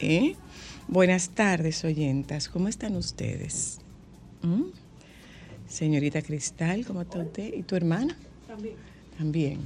[0.00, 0.36] ¿eh?
[0.86, 3.78] Buenas tardes oyentas, ¿cómo están ustedes?
[4.42, 4.64] ¿Mm?
[5.68, 7.52] Señorita Cristal, ¿cómo está usted?
[7.52, 8.16] ¿Y tu hermana?
[8.46, 8.76] También.
[9.18, 9.58] También.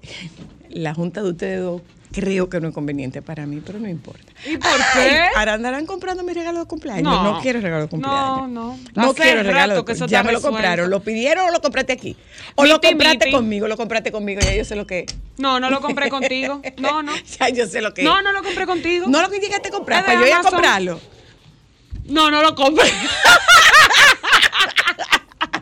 [0.70, 4.29] La junta de ustedes dos creo que no es conveniente para mí, pero no importa.
[4.70, 5.20] ¿Y por qué?
[5.36, 7.02] Ahora andarán comprando mi regalo de cumpleaños.
[7.02, 7.22] No.
[7.22, 8.22] No, quiero regalo de cumpleaños.
[8.22, 8.78] No, no.
[8.94, 10.90] No Hace quiero regalo rato de que eso Ya me lo compraron.
[10.90, 12.16] ¿Lo pidieron o lo compraste aquí?
[12.54, 13.30] O lo compraste miti.
[13.32, 14.40] conmigo, lo compraste conmigo.
[14.40, 15.16] Ya yo sé lo que es.
[15.38, 16.60] No, no lo compré contigo.
[16.78, 17.12] No, no.
[17.38, 18.04] Ya yo sé lo que es.
[18.06, 19.06] No, no lo compré contigo.
[19.08, 21.00] No lo que llegaste a comprar, para yo ir a comprarlo.
[22.04, 22.88] No, no lo compré.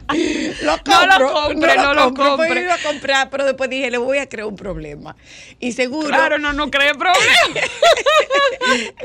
[0.63, 2.63] Lo No lo compre, no lo pues compre.
[2.63, 5.15] iba a comprar, pero después dije, le voy a crear un problema.
[5.61, 7.61] Y seguro Claro, no, no cree problema.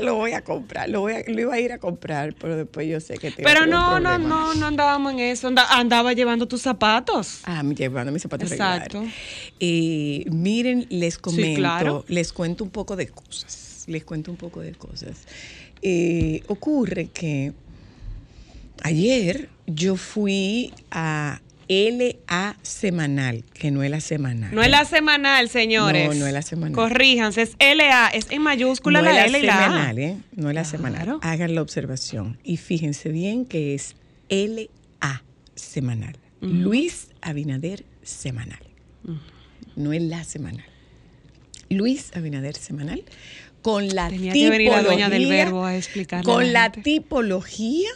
[0.00, 2.88] lo voy a comprar, lo, voy a- lo iba a ir a comprar, pero después
[2.88, 5.48] yo sé que te iba a Pero un no, no, no, no andábamos en eso.
[5.48, 7.40] Anda- andaba llevando tus zapatos.
[7.44, 9.04] Ah, llevando mis zapatos Exacto.
[10.30, 12.04] miren, les comento, claro.
[12.08, 13.84] les cuento un poco de cosas.
[13.86, 15.26] Les cuento un poco de cosas.
[15.82, 17.52] Eh, ocurre que
[18.82, 24.54] ayer yo fui a LA semanal, que no es la semanal.
[24.54, 26.08] No es la semanal, señores.
[26.08, 26.74] No, no es la semanal.
[26.74, 29.64] Corríjanse, es LA, es en mayúscula no la es L y la A.
[29.64, 30.16] semanal, ¿eh?
[30.36, 31.18] No es la semanal.
[31.22, 33.96] Hagan la observación y fíjense bien que es
[34.28, 35.22] LA
[35.54, 36.16] semanal.
[36.40, 38.60] Luis Abinader semanal.
[39.76, 40.66] No es la semanal.
[41.70, 43.02] Luis Abinader semanal
[43.62, 47.88] con la Tenía que venir la dueña del verbo a explicarle Con la la tipología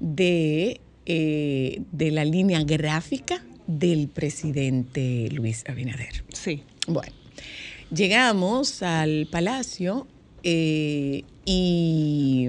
[0.00, 6.24] de, eh, de la línea gráfica del presidente Luis Abinader.
[6.32, 6.62] Sí.
[6.88, 7.12] Bueno,
[7.94, 10.06] llegamos al palacio
[10.42, 12.48] eh, y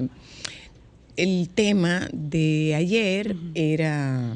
[1.17, 4.35] el tema de ayer era...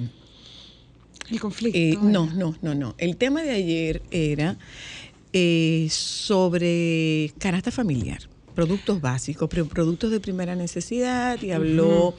[1.32, 1.78] El conflicto.
[1.80, 2.02] eh, era.
[2.02, 2.96] no, no, no, no.
[3.00, 4.58] El tema de ayer era
[5.34, 8.20] eh, sobre canasta familiar,
[8.56, 12.16] productos básicos, pero productos de primera necesidad y habló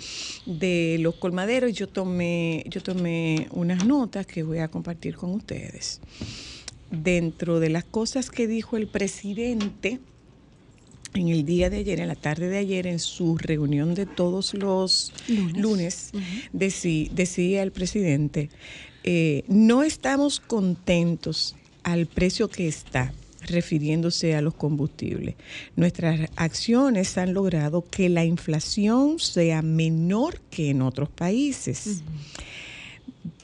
[0.47, 1.73] de los colmaderos.
[1.73, 6.01] Yo tomé, yo tomé unas notas que voy a compartir con ustedes.
[6.91, 9.99] Dentro de las cosas que dijo el presidente
[11.15, 14.53] en el día de ayer, en la tarde de ayer, en su reunión de todos
[14.55, 15.13] los
[15.57, 16.11] lunes,
[16.53, 18.51] decí- decía el presidente,
[19.03, 23.13] eh, no estamos contentos al precio que está
[23.47, 25.35] refiriéndose a los combustibles.
[25.77, 32.03] Nuestras acciones han logrado que la inflación sea menor que en otros países.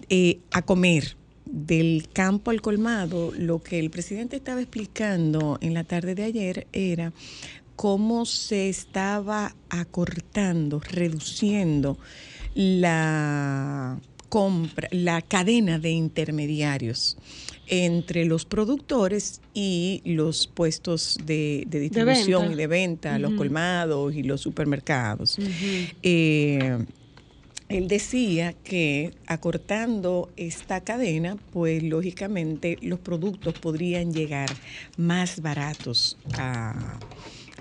[0.08, 1.16] Eh, a comer
[1.46, 6.66] del campo al colmado, lo que el presidente estaba explicando en la tarde de ayer
[6.72, 7.12] era
[7.76, 11.98] cómo se estaba acortando, reduciendo
[12.54, 17.16] la compra, la cadena de intermediarios
[17.66, 24.22] entre los productores y los puestos de, de distribución y de venta, los colmados y
[24.22, 25.38] los supermercados.
[26.02, 26.84] Eh,
[27.68, 34.50] él decía que acortando esta cadena, pues lógicamente los productos podrían llegar
[34.98, 36.98] más baratos a,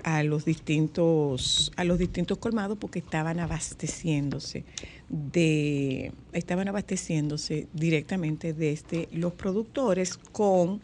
[0.02, 4.64] a los distintos a los distintos colmados porque estaban abasteciéndose
[5.08, 10.80] de estaban abasteciéndose directamente desde los productores con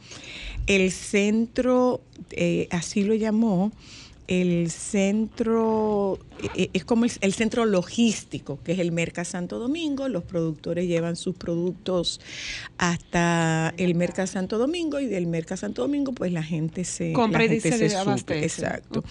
[0.66, 2.00] el centro
[2.30, 3.72] eh, así lo llamó
[4.28, 6.18] el centro,
[6.54, 10.08] eh, es como el, el centro logístico, que es el Merca Santo Domingo.
[10.08, 12.20] Los productores llevan sus productos
[12.76, 17.44] hasta el Merca Santo Domingo y del Merca Santo Domingo, pues la gente se, Compra
[17.44, 18.44] y gente se abastece.
[18.44, 19.02] Exacto.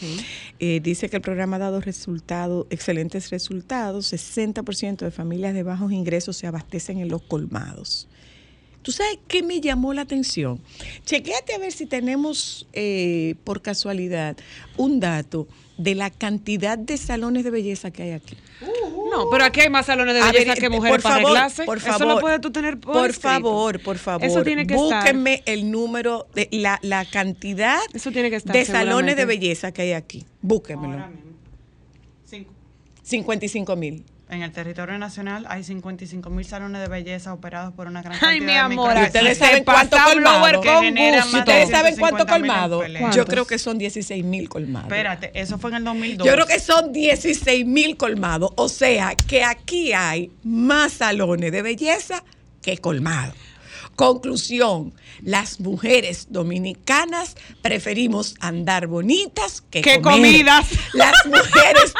[0.60, 4.14] Eh, dice que el programa ha dado resultados, excelentes resultados.
[4.14, 8.08] 60% de familias de bajos ingresos se abastecen en los colmados.
[8.88, 10.62] ¿Tú sabes qué me llamó la atención?
[11.04, 14.38] Chequéate a ver si tenemos, eh, por casualidad,
[14.78, 15.46] un dato
[15.78, 18.38] de la cantidad de salones de belleza que hay aquí.
[19.12, 21.32] No, pero aquí hay más salones de belleza ver, que eh, mujeres por para favor,
[21.32, 21.66] arreglarse.
[21.66, 23.28] Por Eso favor, lo puedes tú tener por, Por escrito.
[23.28, 24.26] favor, por favor.
[24.26, 25.02] Eso tiene que estar.
[25.04, 29.74] Búsquenme el número, de la, la cantidad Eso tiene que estar, de salones de belleza
[29.74, 30.24] que hay aquí.
[30.42, 30.94] Búsquenmelo.
[30.94, 31.32] Ahora mismo.
[32.24, 32.54] Cinco.
[33.04, 34.06] 55 mil.
[34.30, 38.40] En el territorio nacional hay 55 mil salones de belleza operados por una gran Ay,
[38.40, 40.46] cantidad mi de amor, aquí ¿Ustedes saben cuánto colmado?
[40.92, 42.84] de ¿Ustedes saben cuánto 150.000 colmado?
[43.16, 44.92] Yo creo que son 16 mil colmados.
[44.92, 46.28] Espérate, eso fue en el 2002.
[46.28, 48.52] Yo creo que son 16 mil colmados.
[48.58, 52.22] O sea, que aquí hay más salones de belleza
[52.62, 53.36] que colmados.
[53.96, 60.18] Conclusión, las mujeres dominicanas preferimos andar bonitas que, Que comer.
[60.20, 60.68] comidas.
[60.94, 61.94] Las mujeres,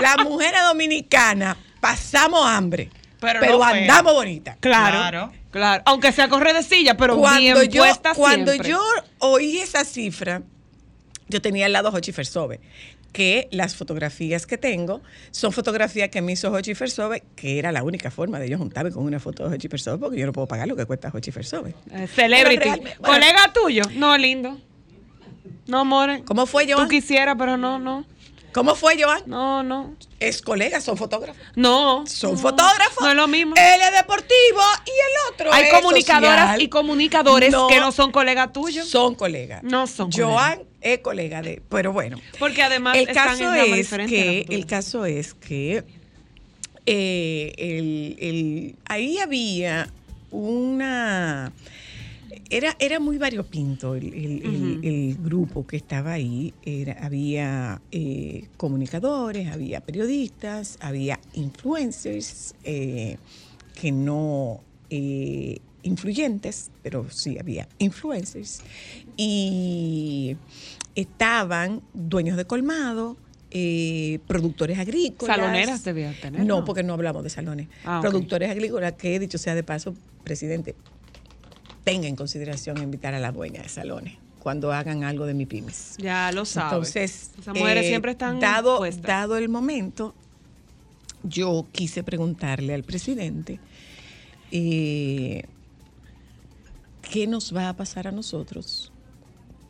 [0.00, 3.80] las mujeres dominicanas pasamos hambre, Pero pero, no fea.
[3.82, 4.56] andamos bonitas.
[4.60, 5.32] Claro, Claro.
[5.50, 5.82] claro.
[5.86, 8.70] Aunque sea correr de silla, pero cuando bien yo, puesta cuando siempre.
[8.70, 8.80] yo
[9.18, 10.42] oí esa cifra,
[11.28, 12.60] yo tenía al lado a Jochi Fersove,
[13.12, 17.82] que las fotografías que tengo son fotografías que me hizo Jochi Fersove, que era la
[17.82, 20.46] única forma de yo juntarme con una foto de Jochi Fersove, porque yo no puedo
[20.46, 21.74] pagar lo que cuesta Jochi Fersove.
[21.92, 22.68] Eh, celebrity.
[22.68, 22.90] Bueno.
[23.02, 23.82] ¿Colega tuyo?
[23.94, 24.58] No, lindo.
[25.66, 26.22] No, more.
[26.24, 26.88] ¿Cómo fue, Tú Joan?
[26.88, 28.04] quisieras, pero no, no.
[28.52, 29.22] ¿Cómo fue, Joan?
[29.26, 29.94] No, no.
[30.18, 31.40] Es colega, son fotógrafos.
[31.54, 32.04] No.
[32.06, 32.38] Son no.
[32.38, 32.98] fotógrafos.
[33.00, 33.54] No es lo mismo.
[33.56, 36.62] Él es deportivo y el otro Hay es comunicadoras social.
[36.62, 38.88] y comunicadores No, que no son colegas tuyos.
[38.88, 39.62] Son colegas.
[39.62, 41.62] No son Joan es colega de...
[41.68, 42.18] Pero bueno.
[42.38, 45.84] Porque además el caso es que el caso es que
[46.86, 49.90] eh, el- el- ahí había
[50.30, 51.52] una
[52.48, 54.12] era era muy variopinto el,
[54.82, 56.52] el- grupo que estaba ahí.
[56.64, 63.18] Era había eh, comunicadores había periodistas había influencers eh,
[63.80, 68.62] que no eh, influyentes pero sí había influencers
[69.16, 70.36] y
[70.94, 73.16] estaban dueños de colmado,
[73.50, 75.36] eh, productores agrícolas.
[75.36, 76.44] Saloneras debía tener.
[76.46, 77.68] No, porque no hablamos de salones.
[77.84, 79.94] Ah, productores agrícolas que, dicho sea de paso,
[80.24, 80.74] presidente,
[81.84, 85.96] tenga en consideración invitar a la dueña de salones cuando hagan algo de mi pymes.
[85.98, 86.72] Ya lo sabes.
[86.72, 89.06] Entonces, Esas mujeres eh, siempre están dado, puestas.
[89.06, 90.14] dado el momento,
[91.22, 93.60] yo quise preguntarle al presidente
[94.50, 95.44] eh,
[97.02, 98.92] qué nos va a pasar a nosotros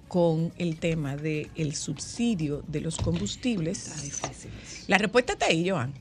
[0.09, 3.79] con el tema del subsidio de los combustibles.
[4.89, 5.93] La respuesta está ahí, Joan.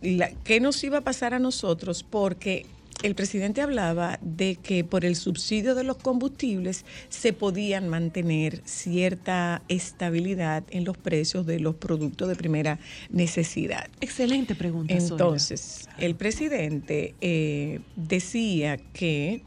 [0.00, 2.02] La- ¿Qué nos iba a pasar a nosotros?
[2.08, 2.66] Porque
[3.02, 9.62] el presidente hablaba de que por el subsidio de los combustibles se podían mantener cierta
[9.68, 12.78] estabilidad en los precios de los productos de primera
[13.10, 13.88] necesidad.
[14.00, 14.94] Excelente pregunta.
[14.94, 19.42] Entonces, el presidente eh, decía que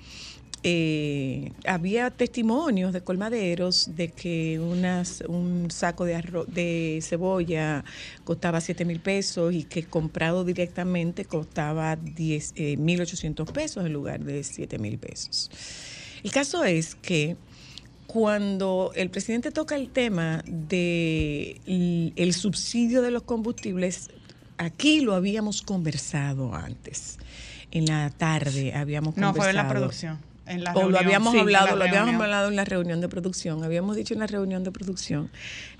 [0.67, 7.85] eh, había testimonios de colmaderos de que unas, un saco de, arroz, de cebolla
[8.23, 14.23] costaba 7 mil pesos y que comprado directamente costaba 10, eh, 1.800 pesos en lugar
[14.23, 15.51] de 7 mil pesos.
[16.23, 17.37] El caso es que
[18.07, 21.61] cuando el presidente toca el tema de
[22.15, 24.09] el subsidio de los combustibles,
[24.57, 27.19] aquí lo habíamos conversado antes.
[27.69, 29.41] En la tarde habíamos No, conversado.
[29.43, 30.34] fue en la producción.
[30.47, 32.21] En la o lo reunión, habíamos sí, hablado, la lo habíamos reunión.
[32.21, 33.63] hablado en la reunión de producción.
[33.63, 35.29] Habíamos dicho en la reunión de producción,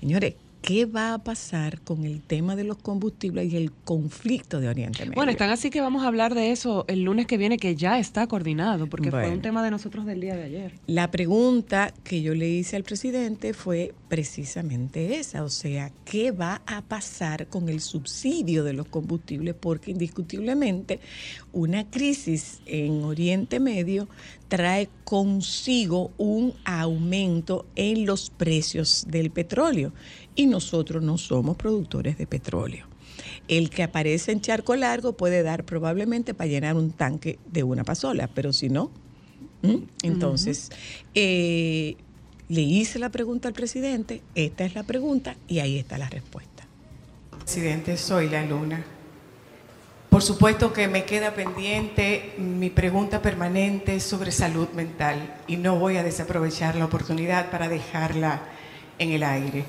[0.00, 4.68] señores, ¿qué va a pasar con el tema de los combustibles y el conflicto de
[4.68, 5.14] Oriente Medio?
[5.14, 8.00] Bueno, están así que vamos a hablar de eso el lunes que viene, que ya
[8.00, 10.72] está coordinado, porque fue un tema de nosotros del día de ayer.
[10.88, 16.62] La pregunta que yo le hice al presidente fue precisamente esa, o sea, ¿qué va
[16.66, 19.54] a pasar con el subsidio de los combustibles?
[19.58, 21.00] Porque indiscutiblemente
[21.52, 24.08] una crisis en Oriente Medio
[24.48, 29.92] trae consigo un aumento en los precios del petróleo
[30.34, 32.86] y nosotros no somos productores de petróleo.
[33.48, 37.84] El que aparece en charco largo puede dar probablemente para llenar un tanque de una
[37.84, 38.90] pasola, pero si no.
[40.02, 40.70] Entonces,
[41.14, 41.96] eh,
[42.48, 46.64] Le hice la pregunta al presidente, esta es la pregunta y ahí está la respuesta.
[47.40, 48.84] Presidente, soy la Luna.
[50.08, 55.96] Por supuesto que me queda pendiente mi pregunta permanente sobre salud mental y no voy
[55.96, 58.42] a desaprovechar la oportunidad para dejarla
[58.98, 59.64] en el aire.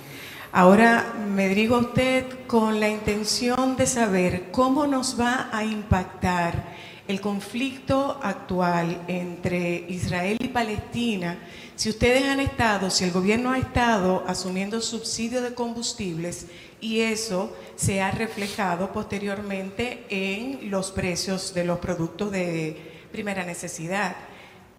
[0.51, 6.75] Ahora me dirijo a usted con la intención de saber cómo nos va a impactar
[7.07, 11.37] el conflicto actual entre Israel y Palestina,
[11.77, 16.47] si ustedes han estado, si el gobierno ha estado asumiendo subsidio de combustibles
[16.81, 24.15] y eso se ha reflejado posteriormente en los precios de los productos de primera necesidad.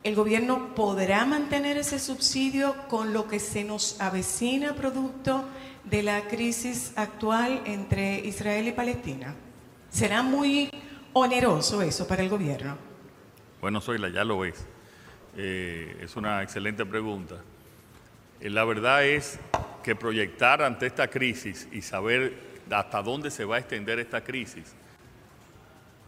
[0.03, 5.45] ¿El gobierno podrá mantener ese subsidio con lo que se nos avecina producto
[5.85, 9.37] de la crisis actual entre Israel y Palestina?
[9.89, 10.69] ¿Será muy
[11.13, 12.77] oneroso eso para el gobierno?
[13.61, 14.67] Bueno, Zoila, ya lo ves.
[15.41, 17.37] Eh, es una excelente pregunta.
[18.41, 19.39] Eh, la verdad es
[19.85, 22.33] que proyectar ante esta crisis y saber
[22.69, 24.75] hasta dónde se va a extender esta crisis,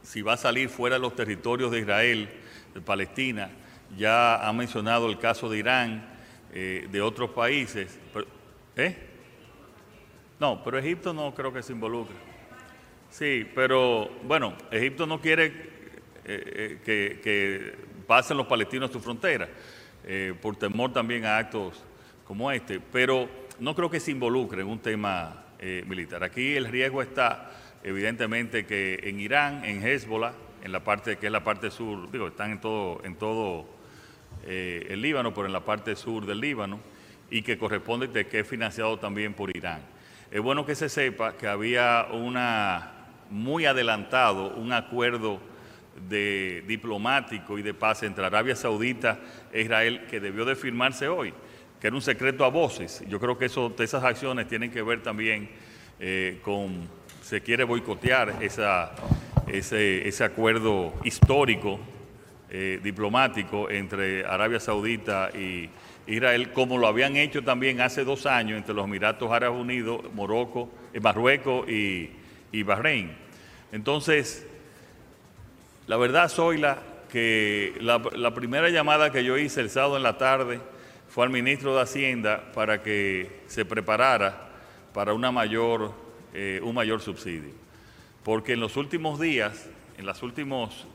[0.03, 2.29] si va a salir fuera de los territorios de Israel,
[2.75, 3.51] de Palestina,
[3.97, 6.09] ya ha mencionado el caso de Irán,
[6.53, 8.01] eh, de otros países.
[8.13, 8.27] pero-
[8.75, 8.97] ¿Eh?
[10.41, 12.17] No, pero Egipto no creo que se involucre.
[13.11, 15.71] Sí, pero bueno, Egipto no quiere
[16.25, 19.49] que pasen los palestinos su frontera,
[20.05, 21.81] eh, por temor también a actos
[22.27, 23.29] como este, pero
[23.61, 26.25] no creo que se involucre en un tema eh, militar.
[26.25, 27.53] Aquí el riesgo está
[27.85, 30.33] evidentemente que en Irán, en Hezbollah,
[30.65, 33.67] en la parte que es la parte sur, digo, están en todo, en todo
[34.45, 36.81] eh, el Líbano, pero en la parte sur del Líbano,
[37.31, 39.83] y que corresponde de que es financiado también por Irán.
[40.33, 42.91] Es bueno que se sepa que había una
[43.31, 45.49] muy adelantado un acuerdo
[46.09, 49.19] de diplomático y de paz entre Arabia Saudita
[49.53, 51.33] e Israel que debió de firmarse hoy,
[51.81, 53.03] que era un secreto a voces.
[53.09, 55.51] Yo creo que eso, esas acciones tienen que ver también
[55.99, 56.89] eh, con,
[57.23, 58.93] se quiere boicotear esa,
[59.47, 61.79] ese, ese acuerdo histórico
[62.49, 65.69] eh, diplomático entre Arabia Saudita y
[66.07, 70.69] Israel, como lo habían hecho también hace dos años entre los Emiratos Árabes Unidos, Morocco,
[70.93, 72.11] eh, Marruecos y,
[72.51, 73.13] y Bahrein.
[73.71, 74.49] Entonces,
[75.91, 76.79] la verdad, Zoila,
[77.11, 80.61] que la, primera llamada que yo hice el sábado en la tarde
[81.09, 84.51] fue al ministro de Hacienda para que se preparara
[84.95, 85.93] para una mayor,
[86.33, 87.51] eh, un mayor subsidio.
[88.23, 89.69] Porque en los últimos días,
[89.99, 90.87] en los últimos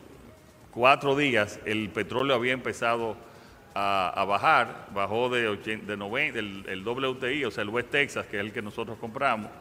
[0.72, 3.18] cuatro días, el petróleo había empezado
[3.74, 7.90] a, a bajar, bajó de, 80, de 90, el, el WTI, o sea, el West
[7.90, 9.52] Texas, que es el que nosotros compramos,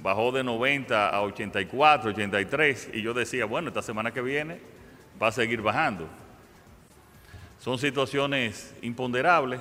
[0.00, 4.71] bajó de 90 a 84, 83, y yo decía, bueno, esta semana que viene
[5.22, 6.08] va a seguir bajando.
[7.60, 9.60] Son situaciones imponderables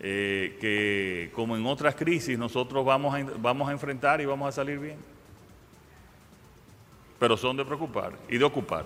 [0.00, 4.52] eh, que, como en otras crisis, nosotros vamos a, vamos a enfrentar y vamos a
[4.52, 4.96] salir bien.
[7.18, 8.84] Pero son de preocupar y de ocupar.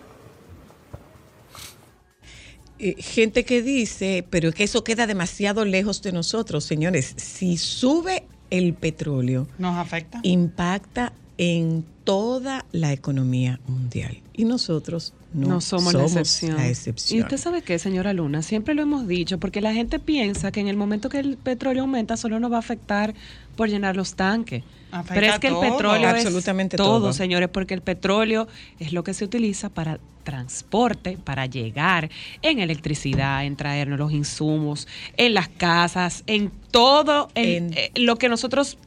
[2.79, 7.15] Eh, gente que dice, pero es que eso queda demasiado lejos de nosotros, señores.
[7.17, 10.21] Si sube el petróleo, Nos afecta.
[10.23, 14.23] impacta en toda la economía mundial.
[14.35, 16.57] Y nosotros no, No, somos, la excepción.
[16.57, 20.51] la Y usted sabe qué, señora Luna, siempre lo hemos dicho, porque la gente piensa
[20.53, 23.15] que en el momento que el petróleo aumenta solo nos va a afectar
[23.57, 24.63] por llenar los tanques.
[24.93, 27.13] Afecta Pero es que el petróleo Absolutamente es todo, todo.
[27.13, 28.47] señores, porque el petróleo
[28.79, 32.11] es lo que se utiliza para transporte, para llegar
[32.43, 38.17] en electricidad, en traernos los insumos, en las casas, en todo en, En- eh, lo
[38.17, 38.79] que nosotros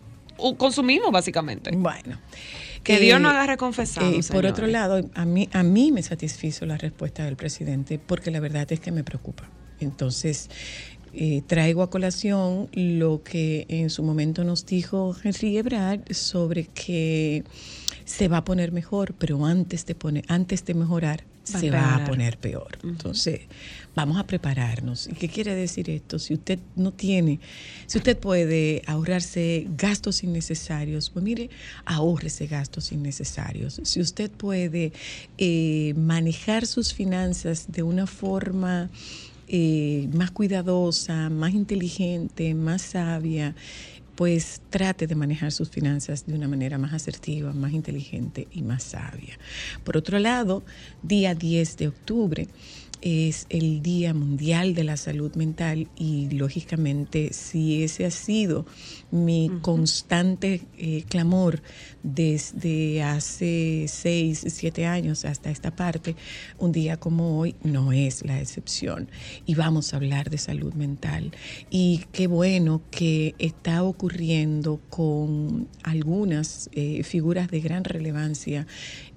[0.58, 1.72] consumimos básicamente.
[1.76, 2.18] Bueno.
[2.84, 4.12] Que eh, Dios no agarre confesado.
[4.12, 8.32] eh, por otro lado, a mí, a mí me satisfizo la respuesta del presidente porque
[8.32, 9.50] la verdad es que me preocupa.
[9.80, 10.50] Entonces,
[11.14, 17.44] eh, traigo a colación lo que en su momento nos dijo Henry Ebrard sobre que
[18.06, 21.24] se va a poner mejor, pero antes de, poner, antes de mejorar
[21.56, 22.78] Va se va a poner peor.
[22.84, 23.42] Entonces,
[23.96, 25.08] vamos a prepararnos.
[25.08, 26.20] ¿Y qué quiere decir esto?
[26.20, 27.40] Si usted no tiene,
[27.88, 31.50] si usted puede ahorrarse gastos innecesarios, pues mire,
[31.86, 33.82] ahórrese gastos innecesarios.
[33.84, 34.94] Si usted puede
[35.38, 38.90] eh, manejar sus finanzas de una forma
[39.48, 43.56] eh, más cuidadosa, más inteligente, más sabia,
[44.20, 48.84] pues trate de manejar sus finanzas de una manera más asertiva, más inteligente y más
[48.84, 49.40] sabia.
[49.86, 50.62] Por otro lado,
[51.02, 52.48] día 10 de octubre
[53.02, 58.66] es el Día Mundial de la Salud Mental y lógicamente si ese ha sido
[59.12, 61.62] mi constante eh, clamor
[62.04, 66.16] desde hace seis, siete años hasta esta parte,
[66.58, 69.10] un día como hoy no es la excepción.
[69.46, 71.32] Y vamos a hablar de salud mental.
[71.70, 78.68] Y qué bueno que está ocurriendo con algunas eh, figuras de gran relevancia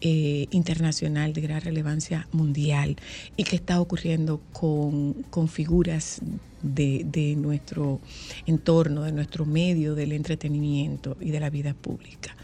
[0.00, 2.96] eh, internacional, de gran relevancia mundial,
[3.36, 6.20] y que está ocurriendo con, con figuras
[6.62, 8.00] de, de nuestro
[8.46, 12.36] entorno, de nuestro medio del entretenimiento y de la vida pública,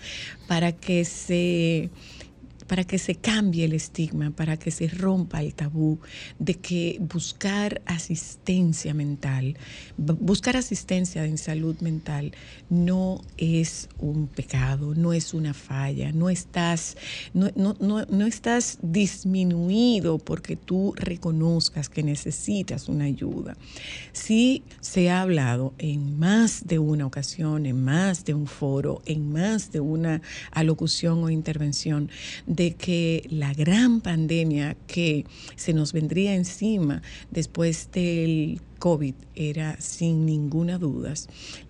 [0.46, 1.90] para que se
[2.68, 5.98] para que se cambie el estigma, para que se rompa el tabú
[6.38, 9.56] de que buscar asistencia mental,
[9.98, 12.32] bu- buscar asistencia en salud mental
[12.70, 16.96] no es un pecado, no es una falla, no estás,
[17.34, 23.56] no, no- no- no estás disminuido porque tú reconozcas que necesitas una ayuda.
[24.12, 29.32] Sí se ha hablado en más de una ocasión, en más de un foro, en
[29.32, 30.20] más de una
[30.50, 32.10] alocución o intervención,
[32.58, 35.24] de que la gran pandemia que
[35.54, 41.14] se nos vendría encima después del COVID era sin ninguna duda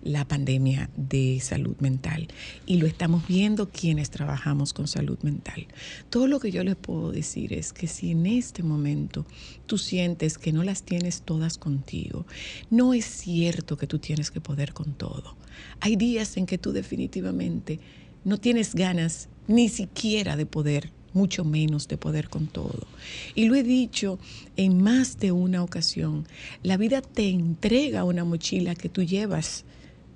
[0.01, 2.27] la pandemia de salud mental.
[2.65, 5.67] Y lo estamos viendo quienes trabajamos con salud mental.
[6.09, 9.27] Todo lo que yo les puedo decir es que si en este momento
[9.67, 12.25] tú sientes que no las tienes todas contigo,
[12.71, 15.35] no es cierto que tú tienes que poder con todo.
[15.81, 17.79] Hay días en que tú definitivamente
[18.23, 22.87] no tienes ganas ni siquiera de poder mucho menos de poder con todo.
[23.35, 24.19] Y lo he dicho
[24.55, 26.27] en más de una ocasión,
[26.63, 29.65] la vida te entrega una mochila que tú llevas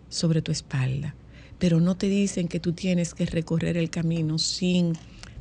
[0.09, 1.15] sobre tu espalda,
[1.59, 4.93] pero no te dicen que tú tienes que recorrer el camino sin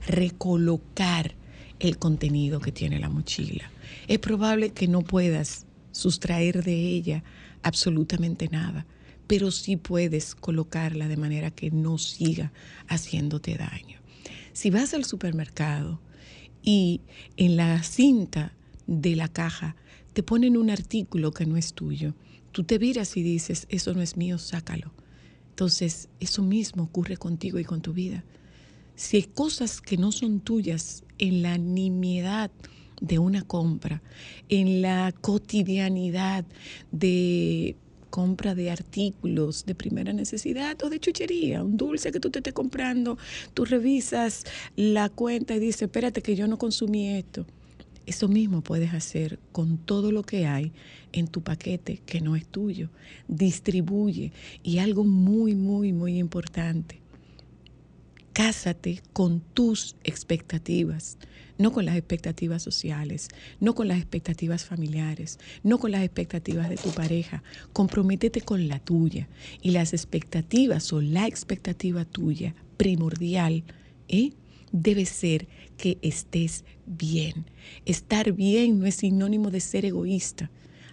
[0.07, 1.35] recolocar
[1.79, 3.71] el contenido que tiene la mochila.
[4.09, 7.23] Es probable que no puedas sustraer de ella
[7.63, 8.87] absolutamente nada,
[9.27, 12.53] pero sí puedes colocarla de manera que no siga
[12.89, 14.01] haciéndote daño.
[14.53, 16.01] Si vas al supermercado
[16.63, 17.01] y
[17.37, 18.55] en la cinta
[18.87, 19.77] de la caja
[20.13, 22.15] te ponen un artículo que no es tuyo,
[22.53, 24.93] tú te viras y dices, eso no es mío, sácalo.
[25.51, 28.25] Entonces, eso mismo ocurre contigo y con tu vida.
[28.95, 32.51] Si hay cosas que no son tuyas en la nimiedad
[33.01, 34.03] de una compra,
[34.49, 36.45] en la cotidianidad
[36.91, 37.77] de
[38.13, 42.53] compra de artículos de primera necesidad o de chuchería, un dulce que tú te estés
[42.53, 43.17] comprando,
[43.55, 44.45] tú revisas
[44.77, 47.47] la cuenta y dices, espérate que yo no consumí esto.
[48.05, 50.73] Eso mismo puedes hacer con todo lo que hay
[51.13, 52.91] en tu paquete que no es tuyo.
[53.29, 54.33] Distribuye.
[54.63, 57.01] Y algo muy, muy, muy importante.
[58.35, 61.17] Cásate con tus expectativas,
[61.63, 63.29] no con las expectativas sociales,
[63.61, 67.45] no con las expectativas familiares, no con las expectativas de tu pareja.
[67.73, 69.29] Comprométete con la tuya.
[69.63, 73.63] Y las expectativas o la expectativa tuya primordial
[74.09, 74.33] ¿eh?
[74.73, 75.47] debe ser
[75.77, 77.47] que estés bien.
[77.87, 80.51] Estar bien no es sinónimo de ser egoísta.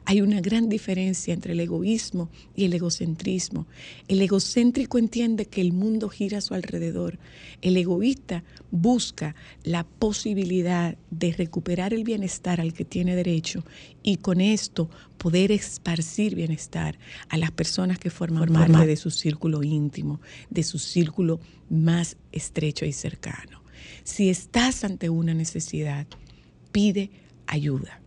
[0.09, 3.67] Hay una gran diferencia entre el egoísmo y el egocentrismo.
[4.07, 7.19] El egocéntrico entiende que el mundo gira a su alrededor.
[7.61, 13.63] El egoísta busca la posibilidad de recuperar el bienestar al que tiene derecho
[14.01, 16.97] y con esto poder esparcir bienestar
[17.29, 22.83] a las personas que forman parte de su círculo íntimo, de su círculo más estrecho
[22.83, 23.61] y cercano.
[24.03, 26.07] Si estás ante una necesidad,
[26.71, 27.11] pide
[27.45, 28.01] ayuda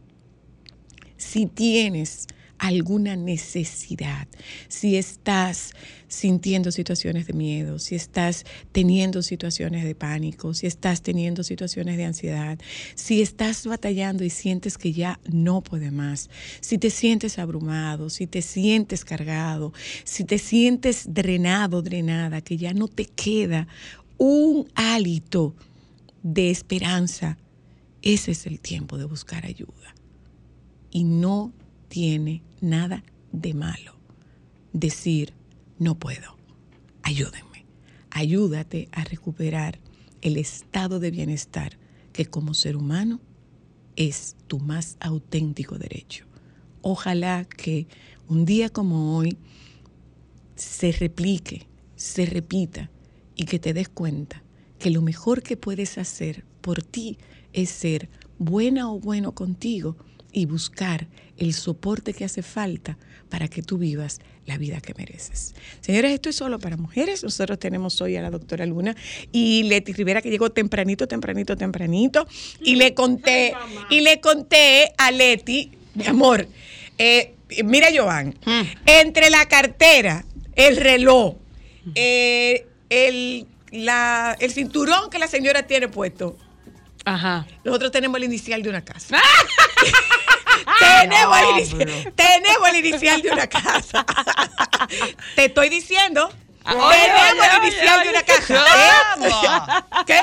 [1.22, 2.26] si tienes
[2.58, 4.28] alguna necesidad,
[4.68, 5.72] si estás
[6.08, 12.04] sintiendo situaciones de miedo, si estás teniendo situaciones de pánico, si estás teniendo situaciones de
[12.04, 12.58] ansiedad,
[12.94, 16.28] si estás batallando y sientes que ya no puede más,
[16.60, 19.72] si te sientes abrumado, si te sientes cargado,
[20.04, 23.66] si te sientes drenado, drenada, que ya no te queda
[24.18, 25.54] un hálito
[26.22, 27.38] de esperanza,
[28.02, 29.94] ese es el tiempo de buscar ayuda
[30.92, 31.52] y no
[31.88, 33.02] tiene nada
[33.32, 33.96] de malo
[34.72, 35.34] decir
[35.78, 36.36] no puedo.
[37.02, 37.66] Ayúdenme.
[38.10, 39.80] Ayúdate a recuperar
[40.20, 41.78] el estado de bienestar
[42.12, 43.20] que como ser humano
[43.96, 46.26] es tu más auténtico derecho.
[46.82, 47.86] Ojalá que
[48.28, 49.36] un día como hoy
[50.54, 52.90] se replique, se repita
[53.34, 54.42] y que te des cuenta
[54.78, 57.18] que lo mejor que puedes hacer por ti
[57.52, 59.96] es ser buena o bueno contigo
[60.32, 62.96] y buscar el soporte que hace falta
[63.28, 65.54] para que tú vivas la vida que mereces.
[65.80, 67.22] Señores, esto es solo para mujeres.
[67.22, 68.94] Nosotros tenemos hoy a la doctora Luna
[69.30, 72.26] y Leti Rivera que llegó tempranito, tempranito, tempranito.
[72.60, 73.54] Y le conté,
[73.90, 76.46] y le conté a Leti, mi amor,
[76.98, 78.34] eh, mira Joan,
[78.86, 80.24] entre la cartera,
[80.56, 81.36] el reloj,
[81.94, 86.36] eh, el, la- el cinturón que la señora tiene puesto,
[87.04, 87.46] Ajá.
[87.64, 89.18] nosotros tenemos el inicial de una casa.
[90.78, 94.04] tenemos, el inicial, tenemos el inicial de una casa.
[95.36, 96.30] Te estoy diciendo.
[96.64, 98.64] Oye, tenemos oye, el inicial oye, de una casa.
[99.20, 100.04] ¿Eh?
[100.06, 100.20] ¿Qué?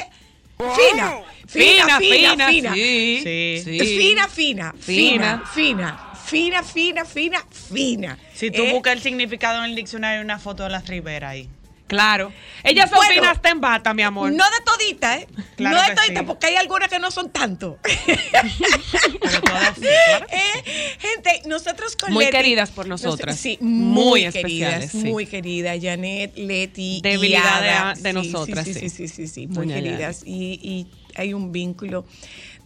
[0.58, 1.22] Fina.
[1.48, 2.74] Fina, fina, fina.
[2.74, 4.74] Fina, fina, Fina.
[4.80, 8.18] fina, fina, fina, fina, fina, fina.
[8.36, 8.72] Si tú ¿Eh?
[8.72, 11.50] buscas el significado en el diccionario, una foto de las Rivera ahí.
[11.90, 12.32] Claro.
[12.64, 14.32] Ellas son Bueno, finas en bata, mi amor.
[14.32, 15.28] No de todita, ¿eh?
[15.58, 16.26] Claro no de todita, sí.
[16.26, 17.78] porque hay algunas que no son tanto.
[19.22, 20.26] Pero todas sí, claro.
[20.32, 23.38] Eh, gente, nosotros con Muy Leti- queridas por nosotras.
[23.38, 25.10] Sí, Muy muy, especiales, queridas, sí.
[25.12, 25.78] muy queridas.
[25.82, 27.94] Janet, Leti, Debilidad y de- Ada.
[27.96, 29.08] de nosotras, Sí, sí, sí.
[29.08, 30.22] sí, sí, muy Doña queridas.
[30.26, 32.06] Y, y hay un vínculo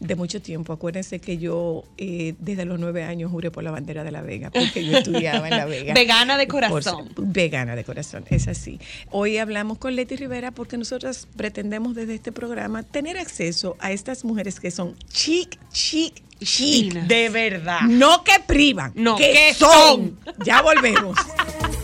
[0.03, 0.73] de mucho tiempo.
[0.73, 4.51] Acuérdense que yo eh, desde los nueve años juré por la bandera de la Vega,
[4.51, 5.93] porque yo estudiaba en la Vega.
[5.95, 7.09] Vegana de Por- corazón.
[7.17, 8.79] vegana de corazón, es así.
[9.11, 14.23] Hoy hablamos con Leti Rivera porque nosotros pretendemos desde este programa tener acceso a estas
[14.25, 16.93] mujeres que son chic, chic, chic.
[16.93, 17.81] De verdad.
[17.87, 20.19] No que privan, No, que, que son.
[20.45, 21.17] Ya volvemos.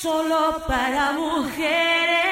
[0.00, 2.29] Solo para mujeres.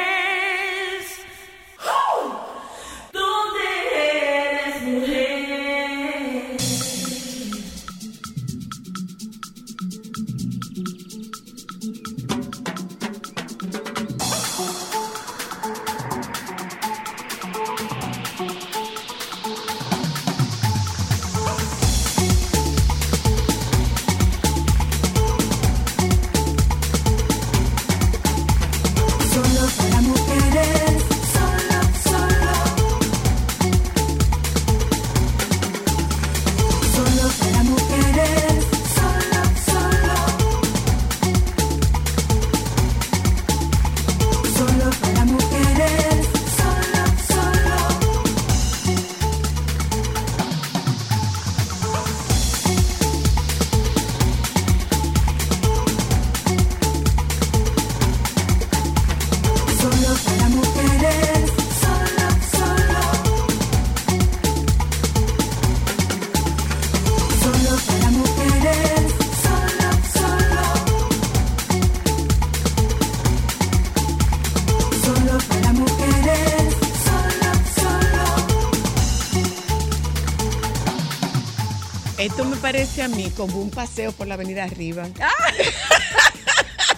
[82.72, 85.08] Parece a mí como un paseo por la avenida arriba.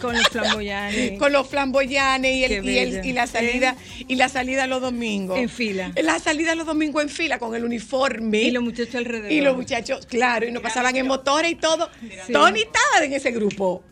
[0.01, 1.17] Con los flamboyanes.
[1.17, 3.07] Con los flamboyanes y, el, y, el- bella.
[3.07, 3.77] y la salida
[4.09, 5.39] y la salida los domingos.
[5.39, 5.93] En fila.
[6.03, 8.39] La salida los domingos en fila con el uniforme.
[8.43, 9.31] Y los muchachos alrededor.
[9.31, 11.89] Y los muchachos, claro, y nos pasaban en motores y todo.
[12.27, 12.33] Sí.
[12.33, 13.85] Tony estaba en ese grupo.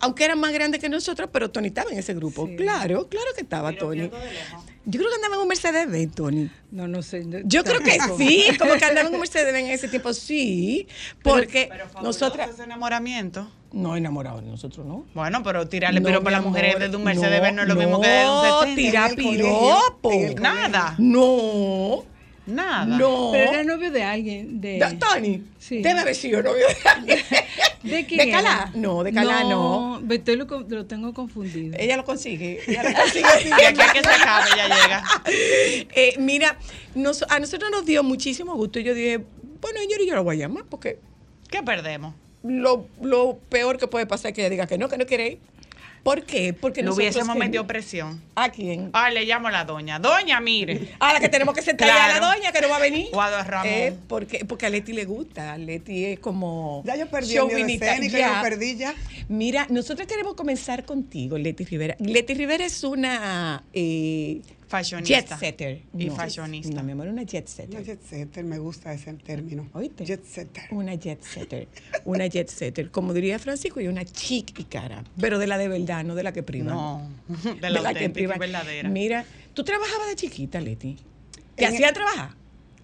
[0.00, 2.46] Aunque eran más grandes que nosotros, pero Tony estaba en ese grupo.
[2.46, 2.54] Sí.
[2.54, 4.08] Claro, claro que estaba Tony.
[4.90, 6.50] Yo creo que andaba en un Mercedes Benz, Tony.
[6.70, 7.22] No, no sé.
[7.44, 10.88] Yo creo que sí, como que andaba en un Mercedes Benz en ese tiempo, sí.
[11.22, 11.68] Porque
[12.02, 12.48] nosotras.
[12.48, 13.50] Ese enamoramiento.
[13.70, 15.04] No enamorados nosotros, ¿no?
[15.12, 17.68] Bueno, pero tirarle No, piropo mi a las mujeres desde un Mercedes Benz no es
[17.68, 18.74] lo mismo no, que desde un 70.
[18.76, 19.44] tira En el colegio,
[20.00, 20.40] piropo.
[20.40, 20.94] Nada.
[20.96, 22.04] No,
[22.48, 22.84] Nada.
[22.86, 23.30] no.
[23.32, 24.60] Pero era novio de alguien.
[24.60, 25.82] De, Tony, Sí.
[25.82, 27.18] debe haber sido novio de alguien.
[27.82, 28.72] ¿De quién ¿De Calá?
[28.74, 30.00] No, de Calá no.
[30.00, 31.76] No, lo, lo tengo confundido.
[31.78, 32.58] Ella lo consigue.
[32.66, 33.48] Ella lo consigue.
[33.48, 35.04] Y aquí que se acabe, ya llega.
[35.94, 36.58] Eh, mira,
[36.94, 38.80] nos- a nosotros nos dio muchísimo gusto.
[38.80, 39.18] Yo dije,
[39.60, 40.98] bueno, señor, yo lo voy a llamar porque
[41.50, 42.14] ¿Qué perdemos?
[42.42, 45.28] lo, lo peor que puede pasar es que ella diga que no, que no quiere
[45.28, 45.38] ir.
[46.02, 46.52] ¿Por qué?
[46.52, 48.20] Porque No hubiésemos metido presión.
[48.34, 48.90] ¿A quién?
[48.92, 49.98] Ah, le llamo a la doña.
[49.98, 50.90] Doña, mire.
[51.00, 53.08] A la que tenemos que sentar a la doña que no va a venir.
[53.12, 53.68] O a don Ramón.
[53.68, 55.52] Eh, porque, porque a Leti le gusta.
[55.54, 56.82] A Leti es como.
[56.86, 57.90] Ya yo perdí el miedo chauvinista.
[57.92, 58.36] escénico, Ya.
[58.36, 58.94] yo perdí ya.
[59.28, 61.96] Mira, nosotros queremos comenzar contigo, Leti Rivera.
[61.98, 65.14] Leti Rivera es una eh, Fashionista.
[65.20, 65.82] jet setter.
[65.96, 66.74] Y No, fashionista.
[66.74, 67.84] No, mi amor, una jet Una setter.
[67.84, 69.68] jet setter, me gusta ese término.
[69.72, 70.04] ¿Oíste?
[70.04, 70.64] Jet setter.
[70.70, 71.68] Una jet setter.
[72.04, 72.90] Una jet setter.
[72.90, 75.04] Como diría Francisco, y una chic y cara.
[75.18, 76.72] Pero de la de verdad, no de la que priva.
[76.72, 77.08] No,
[77.60, 78.88] de la auténtica y verdadera.
[78.88, 80.96] Mira, tú trabajabas de chiquita, Leti.
[81.56, 82.37] ¿Te hacían trabajar?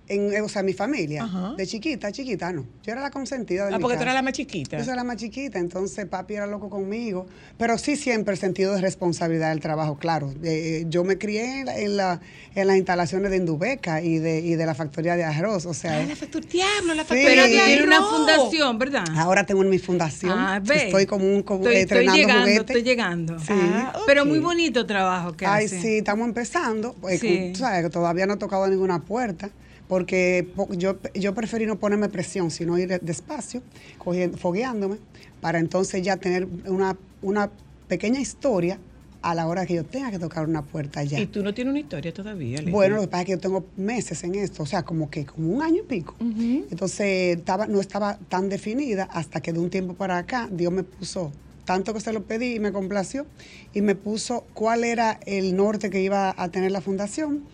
[0.07, 1.55] En, o sea, mi familia, Ajá.
[1.57, 2.67] de chiquita, chiquita, no.
[2.83, 4.11] Yo era la consentida de Ah, mi porque tú casa.
[4.11, 4.77] eras la más chiquita.
[4.77, 7.27] Yo soy la más chiquita, entonces papi era loco conmigo.
[7.57, 10.35] Pero sí siempre el sentido de responsabilidad del trabajo, claro.
[10.43, 12.21] Eh, yo me crié en, la- en, la-
[12.55, 15.65] en las instalaciones de Indubeca y de, y de la factoría de arroz.
[15.65, 17.09] O sea, Ah, la factura, diablo, la Sí.
[17.09, 17.43] factura Pero
[17.79, 18.11] tú una arroz.
[18.11, 19.05] fundación, ¿verdad?
[19.17, 20.39] ahora tengo en mi fundación.
[20.39, 20.87] Ah, ve.
[20.89, 22.61] Estoy como un como, estoy, eh, estoy entrenando llegando, juguete.
[22.73, 23.39] estoy llegando.
[23.39, 23.47] Sí.
[23.51, 25.81] Ah, Pero muy bonito trabajo que Ay, hace.
[25.81, 26.95] sí, estamos empezando.
[27.09, 27.51] eh, Sí.
[27.55, 29.49] tú sabes que todavía no he tocado ninguna puerta,
[29.95, 33.63] porque po- yo, yo preferí no ponerme presión, sino ir despacio,
[33.97, 34.97] cogiendo, fogueándome,
[35.41, 37.49] para entonces ya tener una, una
[37.87, 38.81] pequeña historia
[39.23, 41.21] a la hora que yo tenga que tocar una puerta ya.
[41.21, 42.73] Y tú no tienes una historia todavía, Leti.
[42.73, 45.25] Bueno, lo que pasa es que yo tengo meses en esto, o sea, como que
[45.27, 46.17] como un año y pico.
[46.19, 50.83] Entonces estaba, no estaba tan definida hasta que de un tiempo para acá Dios me
[50.83, 51.31] puso,
[51.65, 53.27] tanto que se lo pedí y me complació,
[53.73, 57.45] y me puso cuál era el norte que iba a tener la fundación.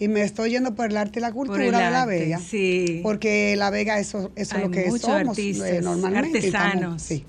[0.00, 2.38] Y me estoy yendo por el arte y la cultura de La Vega.
[2.40, 3.00] sí.
[3.02, 6.38] Porque La Vega eso, eso Hay es lo que somos artistas, eh, normalmente.
[6.38, 7.02] estamos- artesanos.
[7.02, 7.24] sí.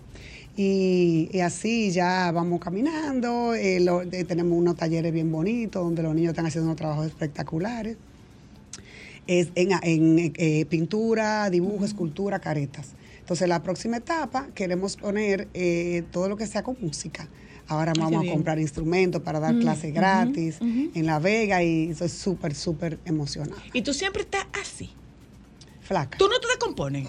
[0.58, 6.02] Y, y así ya vamos caminando, eh, lo- eh, tenemos unos talleres bien bonitos donde
[6.04, 7.98] los niños están haciendo unos trabajos espectaculares.
[9.28, 12.88] Es en, en, eh, pintura, dibujo, escultura, caretas.
[13.20, 15.48] Entonces la próxima etapa queremos poner
[16.12, 17.28] todo lo que sea con música.
[17.72, 18.34] Ahora qué vamos a bien.
[18.34, 23.62] comprar instrumentos para dar clases gratis en La Vega y estoy súper, súper emocionada.
[23.72, 24.90] Y tú siempre estás así.
[25.82, 26.18] Flaca.
[26.18, 27.08] Tú no te descompones.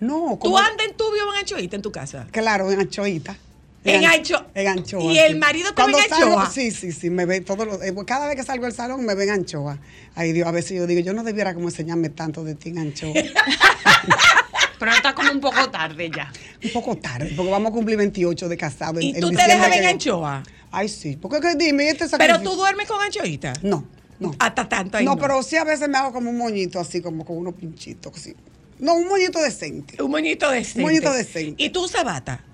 [0.00, 2.26] no, Tú como- andas en tubio o en anchoita en tu casa.
[2.30, 3.36] Claro, en anchoita.
[3.84, 5.02] En ancho- En anchoa.
[5.12, 6.50] ¿Y el marido te ve en Cuando salgo- anchoa?
[6.52, 9.16] Sí, sí, sí, me ve todos los, eh, cada vez que salgo del salón me
[9.16, 9.78] ven anchoa.
[10.14, 12.78] Ay Dios, a veces yo digo, yo no debiera como enseñarme tanto de ti en
[12.78, 13.12] anchoa.
[14.82, 16.32] Pero está como un poco tarde ya.
[16.64, 19.00] Un poco tarde, porque vamos a cumplir 28 de casado.
[19.00, 20.42] ¿Y tú te dejas en anchoa?
[20.72, 23.52] Ay, sí, porque que dime, ¿y este Pero tú duermes con anchoita.
[23.62, 23.86] No,
[24.18, 24.34] no.
[24.40, 25.04] Hasta tanto ahí.
[25.04, 28.12] no, pero sí a veces me hago como un moñito así, como con unos pinchitos
[28.16, 28.34] así.
[28.80, 30.02] No, un moñito decente.
[30.02, 30.80] Un moñito decente.
[30.80, 31.62] Un moñito decente.
[31.62, 32.44] ¿Y tú usas bata?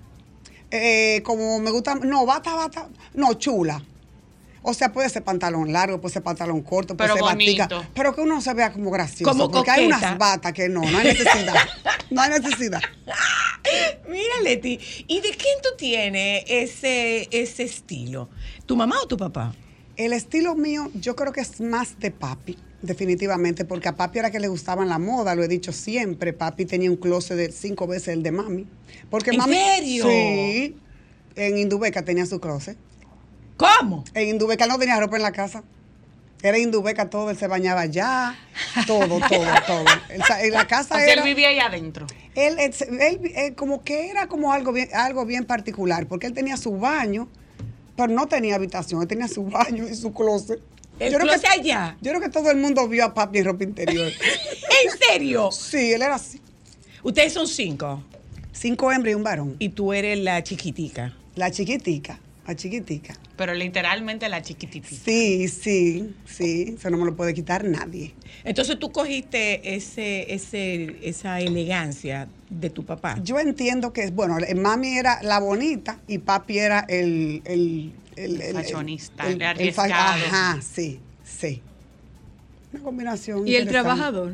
[0.69, 3.81] Eh, como me gusta, no, bata, bata, no, chula.
[4.61, 7.91] O sea, puede ser pantalón largo, puede ser pantalón corto, puede Pero ser batica, bonito.
[7.93, 9.31] pero que uno se vea como gracioso.
[9.31, 11.55] Como porque hay unas batas que no, no hay necesidad.
[12.09, 12.81] no hay necesidad.
[14.07, 18.29] Mira, Leti, ¿y de quién tú tienes ese, ese estilo?
[18.65, 19.53] ¿Tu mamá o tu papá?
[19.95, 24.31] El estilo mío, yo creo que es más de papi, definitivamente, porque a papi era
[24.31, 26.33] que le gustaban la moda, lo he dicho siempre.
[26.33, 28.65] Papi tenía un closet de cinco veces el de mami.
[29.09, 30.05] Porque ¿En mami, serio?
[30.07, 30.77] Sí.
[31.35, 32.77] En Indubeca tenía su closet.
[33.59, 34.03] ¿Cómo?
[34.13, 35.63] En Indubeca no tenía ropa en la casa.
[36.41, 38.33] Era Indubeca todo, él se bañaba allá,
[38.87, 39.85] todo, todo, todo.
[40.09, 41.21] Él en la casa O sea, era...
[41.21, 42.07] él vivía ahí adentro.
[42.33, 46.33] Él, él, él- él como que era como algo bien, algo bien particular, porque él
[46.33, 47.27] tenía su baño,
[47.97, 50.61] pero no tenía habitación, él tenía su baño y su closet.
[50.97, 51.97] ¿El creo closet que, allá?
[51.99, 54.07] Yo creo que todo el mundo vio a papi en ropa interior.
[54.85, 55.51] ¿En serio?
[55.51, 56.39] sí, él era así.
[57.03, 58.01] Ustedes son cinco
[58.53, 59.55] Cinco hembras y un varón.
[59.59, 61.13] y tú eres la chiquitica.
[61.35, 62.17] La chiquitica,
[62.47, 63.13] la chiquitica.
[63.39, 64.89] Pero literalmente la chiquitita.
[64.89, 68.13] Sí, sí, sí, eso no me lo puede quitar nadie.
[68.43, 73.17] Entonces tú cogiste ese, ese, esa elegancia de tu papá.
[73.23, 77.41] Yo entiendo que, bueno, el- mami era la bonita y papi era el...
[77.45, 80.25] El, el, El fashionista, el arriesgado.
[80.25, 81.61] Ajá, sí, sí.
[82.73, 84.33] Una combinación Y el trabajador.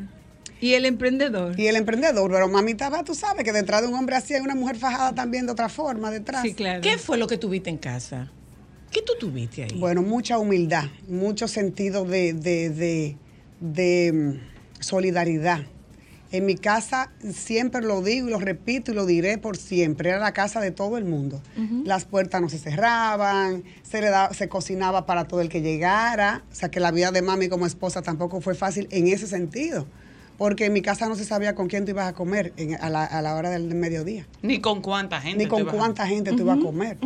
[0.60, 1.60] Y el emprendedor.
[1.60, 4.42] Y el emprendedor, pero mami estaba, tú sabes, que detrás de un hombre así hay
[4.42, 6.42] una mujer fajada también de otra forma detrás.
[6.42, 6.82] Sí, claro.
[6.82, 8.32] ¿Qué fue lo que tuviste en casa?
[8.96, 9.78] ¿Qué tú tuviste ahí?
[9.78, 13.18] Bueno, mucha humildad, mucho sentido de, de, de,
[13.60, 15.64] de, mm, solidaridad.
[16.32, 20.10] En mi casa siempre lo digo y lo repito y lo diré por siempre.
[20.12, 21.42] Era la casa de todo el mundo.
[21.86, 26.44] Las puertas no se cerraban, se le da- se cocinaba para todo el que llegara.
[26.52, 29.86] O sea que la vida de mami como esposa tampoco fue fácil en ese sentido.
[30.38, 32.90] Porque en mi casa no se sabía con quién tú ibas a comer en- a,
[32.90, 34.26] la, a la hora del mediodía.
[34.42, 35.38] Ni con cuánta gente.
[35.44, 36.98] Ni con cuánta gente tú ibas a comer.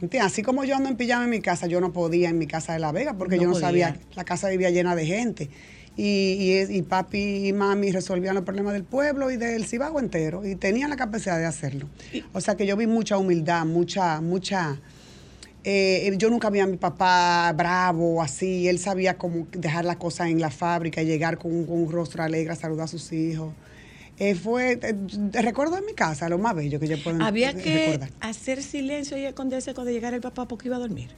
[0.00, 0.32] ¿Entiendes?
[0.32, 2.72] Así como yo ando en pijama en mi casa, yo no podía en mi casa
[2.74, 3.66] de La Vega porque No yo no podía.
[3.68, 5.50] sabía, la casa vivía llena de gente.
[5.96, 6.02] Y,
[6.68, 10.56] y, y papi y mami resolvían los problemas del pueblo y del Cibago entero y
[10.56, 11.88] tenían la capacidad de hacerlo.
[12.32, 14.80] O sea que yo vi mucha humildad, mucha, mucha...
[15.62, 18.66] eh, yo nunca vi a mi papá bravo, así.
[18.66, 21.92] Él sabía cómo dejar las cosas en la fábrica y llegar con, un- con un
[21.92, 23.54] rostro alegre a saludar a sus hijos.
[24.18, 24.94] Eh, fue, eh,
[25.32, 28.10] te recuerdo en mi casa, lo más bello que yo puedo Había que recordar.
[28.20, 31.10] hacer silencio y esconderse cuando llegara el papá porque iba a dormir.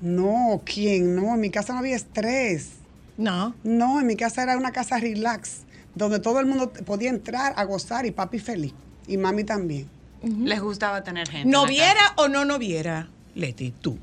[0.00, 1.16] No, ¿quién?
[1.16, 2.70] No, en mi casa no había estrés.
[3.16, 3.54] No.
[3.64, 5.62] No, en mi casa era una casa relax,
[5.94, 8.74] donde todo el mundo podía entrar a gozar y papi feliz.
[9.06, 9.88] Y mami también.
[10.22, 11.48] Les gustaba tener gente.
[11.48, 12.14] ¿No viera casa.
[12.16, 13.72] o no no viera, Leti?
[13.72, 13.98] Tú.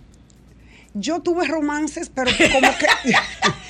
[0.93, 2.87] Yo tuve romances, pero como que...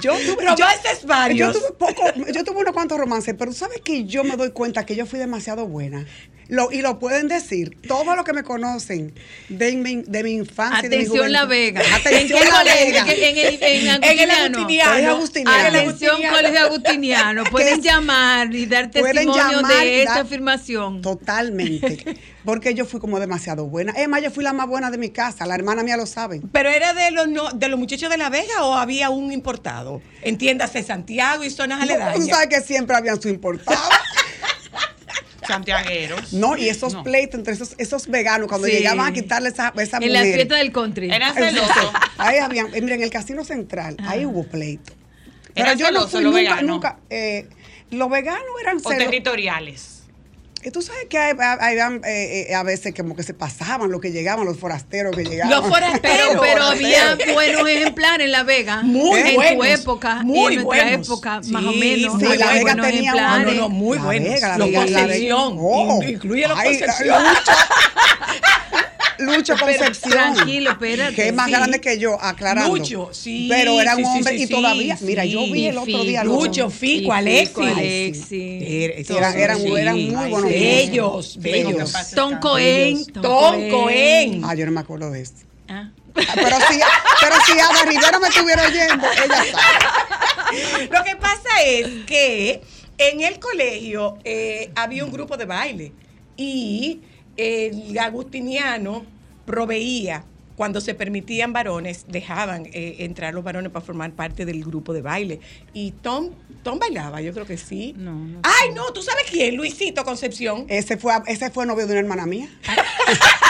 [0.00, 1.54] Yo tuve, Romances varios.
[1.54, 4.84] Yo tuve, poco, yo tuve unos cuantos romances, pero sabes que yo me doy cuenta
[4.86, 6.06] que yo fui demasiado buena.
[6.48, 7.76] Lo, y lo pueden decir.
[7.86, 9.14] Todos los que me conocen
[9.50, 10.86] de mi, de mi infancia.
[10.86, 11.44] y de mi Atención La.
[11.44, 11.82] Vega.
[11.94, 12.84] Atención ¿En qué La colegio?
[12.86, 13.00] Vega.
[13.00, 14.50] ¿En, qué- en el, en En el Agustiniano?
[14.50, 14.88] Agustiniano.
[14.88, 15.78] Colegio Agustiniano.
[15.78, 17.44] Atención, Colegio Agustiniano.
[17.50, 21.02] Pueden llamar y dar testimonio de esta afirmación.
[21.02, 22.16] Totalmente.
[22.44, 23.92] Porque yo fui como demasiado buena.
[23.92, 25.44] Es más, yo fui la más buena de mi casa.
[25.44, 26.40] La hermana mía lo sabe.
[26.50, 30.00] ¿Pero era de los, no- de los muchachos de La Vega o había un importado?
[30.22, 32.26] Entiéndase, Santiago y zonas No, tú aledañas.
[32.28, 33.78] sabes que siempre habían su importado.
[35.48, 36.32] Santiagueros.
[36.32, 37.02] No, y esos No.
[37.02, 38.74] pleitos entre esos, esos veganos, cuando Sí.
[38.74, 40.34] llegaban a quitarle esa, esa En la mujer.
[40.36, 41.10] fiesta del country.
[41.10, 41.90] Eran Ay, celosos.
[42.18, 44.92] Ahí habían, eh, mira, en el Casino Central, ahí hubo pleito.
[45.54, 46.64] Pero Eran yo no celosos fui los nunca, veganos.
[46.64, 46.98] nunca.
[47.10, 47.48] eh,
[47.90, 49.97] los veganos eran O celos- territoriales.
[50.64, 54.10] Y tú sabes que hay, eh, eh, a veces como que se pasaban los que
[54.10, 55.50] llegaban, los forasteros que llegaban.
[55.52, 56.28] Los forasteros.
[56.30, 58.82] Pero, pero había buenos ejemplares en La Vega.
[58.82, 60.14] Muy en buenos, tu época.
[60.24, 61.06] muy y en nuestra buenos.
[61.06, 62.18] época, Sí, más o menos.
[62.18, 64.28] sí, La Vega tenía un- No, no, no, muy La buenos.
[64.34, 65.00] Vega, la los Vega, la Vega.
[65.06, 65.56] Concepción.
[65.60, 67.24] Oh, in- incluye los ay, Concepción.
[69.18, 70.10] Lucho, Concepción.
[70.12, 71.14] tranquilo, espérate.
[71.14, 71.52] Que es más Sí.
[71.52, 72.76] grande que yo, aclarando.
[72.76, 74.96] Lucho, sí, Pero era un sí, hombre sí, y todavía.
[74.96, 75.04] sí.
[75.04, 76.24] Mira, yo vi el otro día.
[76.24, 77.48] Lucho, Fico, Alexis.
[77.48, 79.10] Fico, Alexis.
[79.10, 81.36] Era- Eran- muy ay, buenos bellos.
[81.40, 81.92] Bellos.
[82.14, 83.04] Tom Cohen.
[83.12, 84.42] Tom Cohen.
[84.44, 85.40] Ah, yo no me acuerdo de esto.
[85.68, 85.90] Ah.
[86.16, 86.80] Ah, Pero si,
[87.20, 90.88] pero si Ada Rivera me estuviera oyendo, ella sabe.
[90.90, 92.60] Lo que pasa es que
[92.96, 95.92] en el colegio eh, había un grupo de baile
[96.36, 97.00] y
[97.38, 99.06] el agustiniano
[99.46, 100.24] proveía,
[100.56, 105.02] cuando se permitían varones, dejaban eh, entrar los varones para formar parte del grupo de
[105.02, 105.40] baile.
[105.72, 106.30] Y Tom,
[106.64, 107.94] Tom bailaba, yo creo que sí.
[107.96, 109.56] No, no Ay, no, ¿tú sabes quién?
[109.56, 110.66] Luisito Concepción.
[110.68, 112.48] Ese fue, ese fue novio de una hermana mía.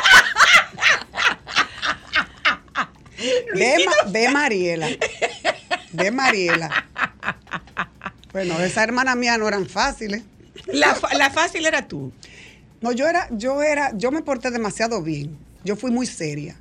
[3.55, 4.89] De, de Mariela.
[5.91, 6.87] De Mariela.
[8.33, 10.23] Bueno, esas hermanas mías no eran fáciles.
[10.67, 12.13] La, la fácil era tú.
[12.81, 15.39] No, yo era, yo era, yo me porté demasiado bien.
[15.65, 16.57] Yo fui muy seria.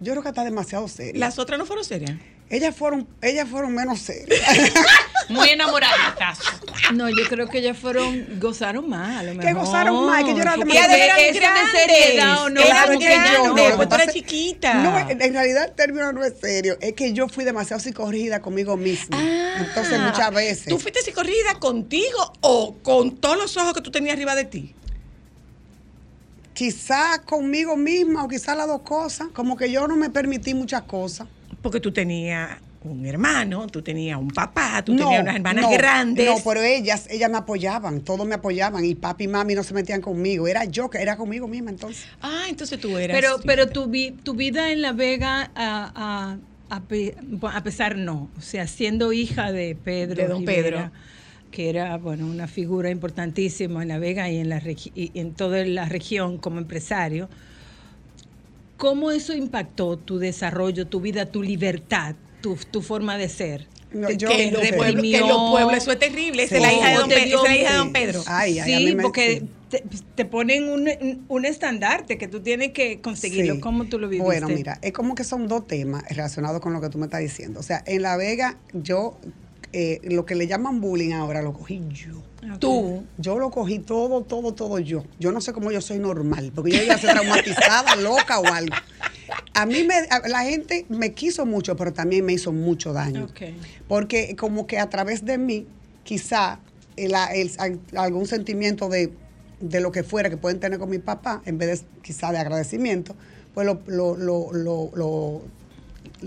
[0.00, 1.18] Yo creo que está demasiado seria.
[1.18, 2.12] Las otras no fueron serias.
[2.50, 4.40] ellas fueron, ellas fueron menos serias.
[5.28, 6.38] Muy enamoraditas.
[6.94, 9.44] No, yo creo que ellas fueron, gozaron más, a lo mejor.
[9.44, 12.98] Que gozaron más, que yo era demasiado- de- eran eso de seriedad o no, como
[13.00, 13.48] que grandes, no.
[13.48, 14.74] lo que pues pasa chiquita.
[14.74, 16.76] No, en, realidad el término no es serio.
[16.80, 19.18] Es que yo fui demasiado psicorrígida conmigo misma.
[19.20, 19.64] Ah.
[19.66, 20.66] Entonces muchas veces.
[20.66, 24.74] ¿Tú fuiste psicorrida contigo o con todos los ojos que tú tenías arriba de ti?
[26.56, 29.28] Quizá conmigo misma o quizá las dos cosas.
[29.34, 31.28] Como que yo no me permití muchas cosas.
[31.60, 36.24] Porque tú tenías un hermano, tú tenías un papá, tú tenías unas hermanas no, grandes.
[36.26, 39.74] No, pero ellas, ellas me apoyaban, todos me apoyaban y papi y mami no se
[39.74, 40.48] metían conmigo.
[40.48, 42.06] Era yo que era conmigo misma entonces.
[42.22, 43.14] Ah, entonces tú eras.
[43.20, 46.38] Pero, pero tu, vi- tu vida en La Vega, a, a-
[46.74, 47.14] a pe-
[47.52, 50.92] a pesar no, o sea, siendo hija de Pedro, De don Rivera, Pedro.
[51.50, 55.32] Que era bueno una figura importantísima en La Vega y en, la regi- y en
[55.34, 57.28] toda la región como empresario,
[58.76, 63.66] ¿cómo eso impactó tu desarrollo, tu vida, tu libertad, tu, tu forma de ser?
[63.92, 66.42] No, yo que en los no pueblos, que en los pueblos eso es terrible.
[66.42, 67.36] Esa es la hija de don Pedro.
[67.38, 67.92] es la hija de don sí.
[67.94, 68.22] Pedro.
[68.26, 69.48] Ay, ay, a sí, mí me- porque sí.
[69.70, 69.82] te,
[70.16, 73.54] te ponen un, un estandarte que tú tienes que conseguirlo.
[73.54, 73.60] Sí.
[73.60, 74.24] ¿Cómo tú lo viviste?
[74.26, 77.20] Bueno, mira, es como que son dos temas relacionados con lo que tú me estás
[77.20, 77.60] diciendo.
[77.60, 79.16] O sea, en La Vega, yo,
[79.78, 82.22] eh, lo que le llaman bullying ahora, lo cogí yo.
[82.58, 83.04] Tú.
[83.18, 85.04] Yo lo cogí todo, todo, todo yo.
[85.18, 88.46] Yo no sé cómo yo soy normal, porque yo iba a ser traumatizada, loca o
[88.46, 88.74] algo.
[89.52, 93.24] A mí me, a- la gente me quiso mucho, pero también me hizo mucho daño.
[93.24, 93.40] Ok.
[93.86, 95.66] Porque como que a través de mí,
[96.04, 96.58] quizá
[96.96, 99.12] el- el- al- algún sentimiento de,
[99.60, 102.38] de lo que fuera que pueden tener con mi papá, en vez de quizá de
[102.38, 103.14] agradecimiento,
[103.52, 104.50] pues lo, lo, lo,
[104.94, 105.42] lo,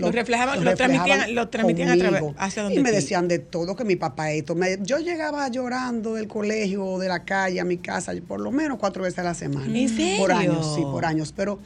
[0.00, 3.38] lo- Lo reflejaban- lo transmitían- lo transmitían a través- hacia donde Y me decían de
[3.38, 4.54] todo, que mi papá esto.
[4.54, 8.78] Me- yo llegaba llorando del colegio de la calle a mi casa por lo menos
[8.78, 9.66] cuatro veces a la semana.
[9.78, 10.18] ¿En serio?
[10.18, 11.32] Por años, sí, por años.
[11.36, 11.58] Pero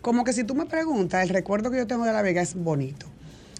[0.00, 2.54] como que si tú me preguntas, el recuerdo que yo tengo de La Vega es
[2.54, 3.06] bonito.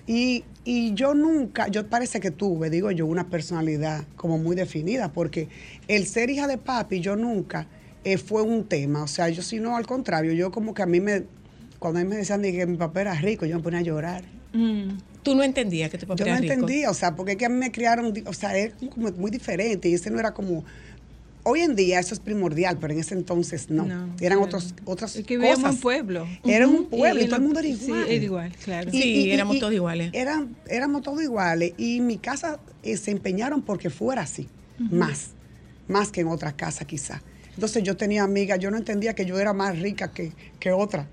[0.07, 5.13] Y, y yo nunca, yo parece que tuve, digo yo, una personalidad como muy definida,
[5.13, 5.49] porque
[5.87, 7.67] el ser hija de papi, yo nunca
[8.03, 9.03] eh, fue un tema.
[9.03, 11.25] O sea, yo sino al contrario, yo como que a mí me,
[11.81, 13.83] cuando a mí me decían de que mi papá era rico, yo me ponía a
[13.83, 14.23] llorar.
[14.53, 14.99] Mm.
[15.25, 16.53] Tú no entendías que tu papá Yo no era rico.
[16.53, 19.31] entendía, o sea, porque es que a mí me criaron, o sea, es como muy
[19.33, 20.65] diferente y ese no era como...
[21.43, 23.87] Hoy en día eso es primordial, pero en ese entonces no.
[23.87, 24.43] No, Eran claro.
[24.43, 25.75] otros, otras Es que vivíamos cosas.
[25.77, 26.29] en pueblo.
[26.45, 28.05] Era un pueblo y, Y todo el mundo era sí, igual.
[28.09, 28.91] era igual, claro.
[28.91, 30.11] Sí, éramos todos iguales.
[30.13, 35.31] Eran, éramos todos iguales y mi casa eh, se empeñaron porque fuera así, más,
[35.89, 37.23] más que en otras casas quizá.
[37.55, 41.09] Entonces yo tenía amigas, yo no entendía que yo era más rica que, que otra.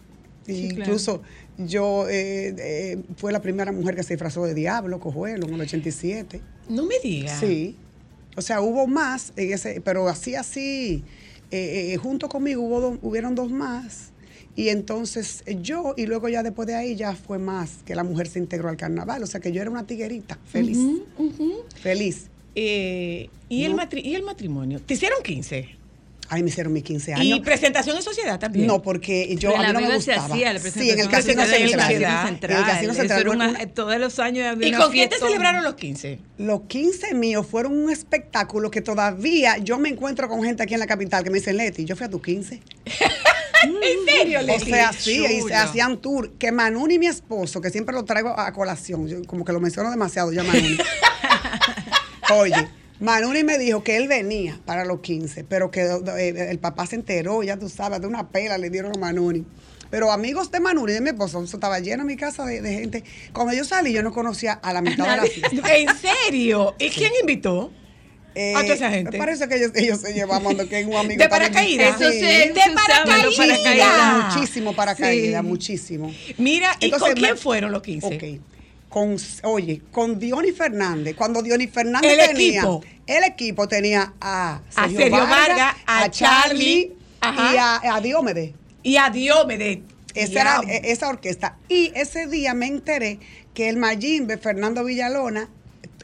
[0.48, 1.22] Incluso
[1.58, 5.62] yo eh, eh, fue la primera mujer que se disfrazó de diablo, cojuelo, en el
[5.62, 6.42] 87.
[6.70, 7.40] No me digas.
[7.40, 7.76] Sí.
[8.36, 11.04] O sea, hubo más, en ese, pero así, así,
[11.52, 14.12] eh, eh, junto conmigo hubo do- hubieron dos más.
[14.56, 18.04] Y entonces eh, yo, y luego ya después de ahí ya fue más que la
[18.04, 19.22] mujer se integró al carnaval.
[19.24, 20.78] O sea que yo era una tiguerita, feliz.
[21.82, 22.28] Feliz.
[22.56, 23.84] Eh, ¿y, el No.
[23.84, 24.80] matri- ¿Y el matrimonio?
[24.82, 25.77] ¿Te hicieron 15?
[26.30, 27.40] Ahí me hicieron mis 15 ¿Y años.
[27.40, 28.68] presentación en sociedad también?
[28.68, 30.26] No, porque yo a en mí no me gustaba.
[30.26, 31.92] hacía la sí, en el casino de central.
[31.94, 33.22] En el casino central.
[33.22, 35.26] era una- Una- todos los años había ¿Y una con quién te fiesta.
[35.28, 36.20] celebraron los 15?
[36.38, 40.82] Los 15 míos fueron un espectáculo que todavía yo me encuentro con gente aquí en
[40.82, 42.62] la capital que me dicen, Leti, yo fui a tus 15.
[43.64, 44.70] ¿En serio, O Leti?
[44.70, 46.34] sea, sí, y se hacían tour.
[46.38, 49.60] Que Manuni y mi esposo, que siempre lo traigo a colación, yo como que lo
[49.62, 50.78] menciono demasiado ya Manuni.
[52.32, 52.68] Oye,
[53.00, 56.96] Manuni me dijo que él venía para los 15, pero que eh, el papá se
[56.96, 59.46] enteró, ya tú sabes, de una pela le dieron a Manuni.
[59.90, 63.04] Pero amigos de Manuni, de mi esposo, eso estaba lleno mi casa de, de gente.
[63.34, 65.76] Cuando yo salí, yo no conocía a la mitad de la fiesta.
[65.78, 66.76] ¿En serio?
[66.80, 67.72] ¿Y quién invitó?
[68.36, 69.12] Eh, A toda esa gente.
[69.12, 72.00] Me parece que ellos, ellos se llevaban que un amigo ¿De paracaídas?
[72.02, 72.20] Eso Sí.
[72.20, 74.36] se, De paracaídas.
[74.36, 75.48] Muchísimo paracaídas, Sí.
[75.48, 76.14] muchísimo.
[76.38, 78.08] Mira, ¿y Entonces, con quién me- fueron los 15?
[78.08, 78.42] Ok.
[78.98, 82.84] Con, oye, con Diony Fernández, cuando Diony Fernández El tenía, equipo.
[83.06, 87.54] el equipo tenía a A Sergio Vargas, a Charlie, ajá.
[87.54, 88.54] y a, a Diomedes.
[88.82, 89.80] Y a Diomedes.
[90.16, 91.58] Esa era eh, esa orquesta.
[91.70, 93.20] Y ese día me enteré
[93.54, 95.48] que el Mayimbe, Fernando Villalona,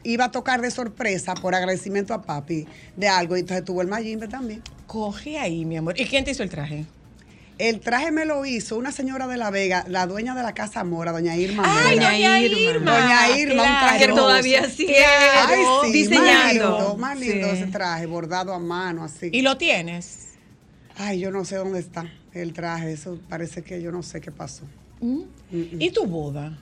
[0.04, 2.64] iba a tocar de sorpresa por agradecimiento a papi
[2.96, 3.36] de algo.
[3.36, 4.62] Y entonces tuvo el Mayimbe también.
[4.86, 5.98] Coge ahí, mi amor.
[6.00, 6.84] ¿Y quién te hizo el traje?
[7.58, 10.82] El traje me lo hizo una señora de La Vega, la dueña de la Casa
[10.82, 11.62] Mora, doña Irma.
[11.64, 12.10] ¡Ay, Mora.
[12.10, 13.00] doña Irma.
[13.00, 16.26] Doña Irma, un traje Que todavía sigue Ay, sí, diseñando.
[16.26, 17.56] Más lindo, más lindo Sí.
[17.56, 19.30] ese traje, bordado a mano, así.
[19.32, 20.30] ¿Y lo tienes?
[20.96, 22.92] Ay, yo no sé dónde está el traje.
[22.92, 24.64] Eso parece que yo no sé qué pasó.
[25.00, 25.20] ¿Mm?
[25.52, 26.58] ¿Y tu boda?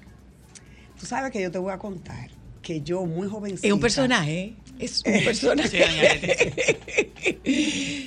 [1.00, 2.28] Tú sabes que yo te voy a contar
[2.60, 3.66] que yo, muy jovencita.
[3.66, 4.54] Es un personaje.
[4.78, 6.76] Es un personaje.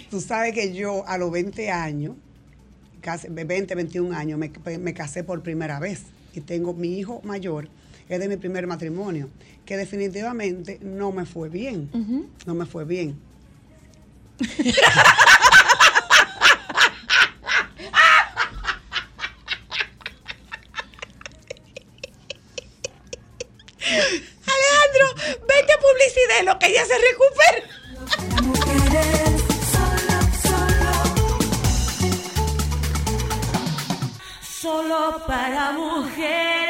[0.09, 2.15] Tú sabes que yo a los 20 años,
[3.06, 6.01] casi 20, 21 años, me, me casé por primera vez.
[6.34, 7.70] Y tengo mi hijo mayor,
[8.10, 9.30] es de mi primer matrimonio,
[9.64, 11.91] que definitivamente no me fue bien.
[12.47, 13.16] No me fue bien.
[23.86, 27.64] Alejandro, vete a publicidad lo que ella se recupera.
[35.14, 36.64] Para mujeres.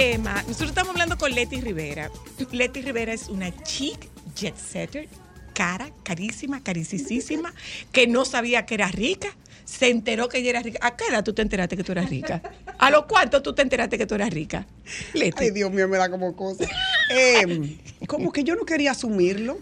[0.00, 0.42] Tema.
[0.46, 2.10] Nosotros estamos hablando con Leti Rivera.
[2.52, 5.08] Leti Rivera es una chic jet setter,
[5.52, 7.52] cara, carísima, caricísima,
[7.92, 9.28] que no sabía que era rica.
[9.66, 10.78] Se enteró que ella era rica.
[10.82, 12.40] ¿A qué edad tú te enteraste que tú eras rica?
[12.78, 14.66] ¿A lo cuánto tú te enteraste que tú eras rica?
[15.12, 15.44] Leti.
[15.44, 16.64] Ay, Dios mío, me da como cosa.
[17.12, 17.76] Eh,
[18.06, 19.58] como que yo no quería asumirlo.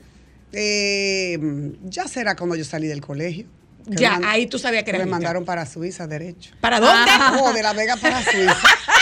[0.53, 1.39] Eh,
[1.85, 3.47] ya será cuando yo salí del colegio.
[3.87, 5.17] Ya, me ahí tú sabías que me eras rica.
[5.17, 6.51] mandaron para Suiza, derecho.
[6.61, 7.11] ¿Para dónde?
[7.41, 8.55] Oh, de La Vega para Suiza.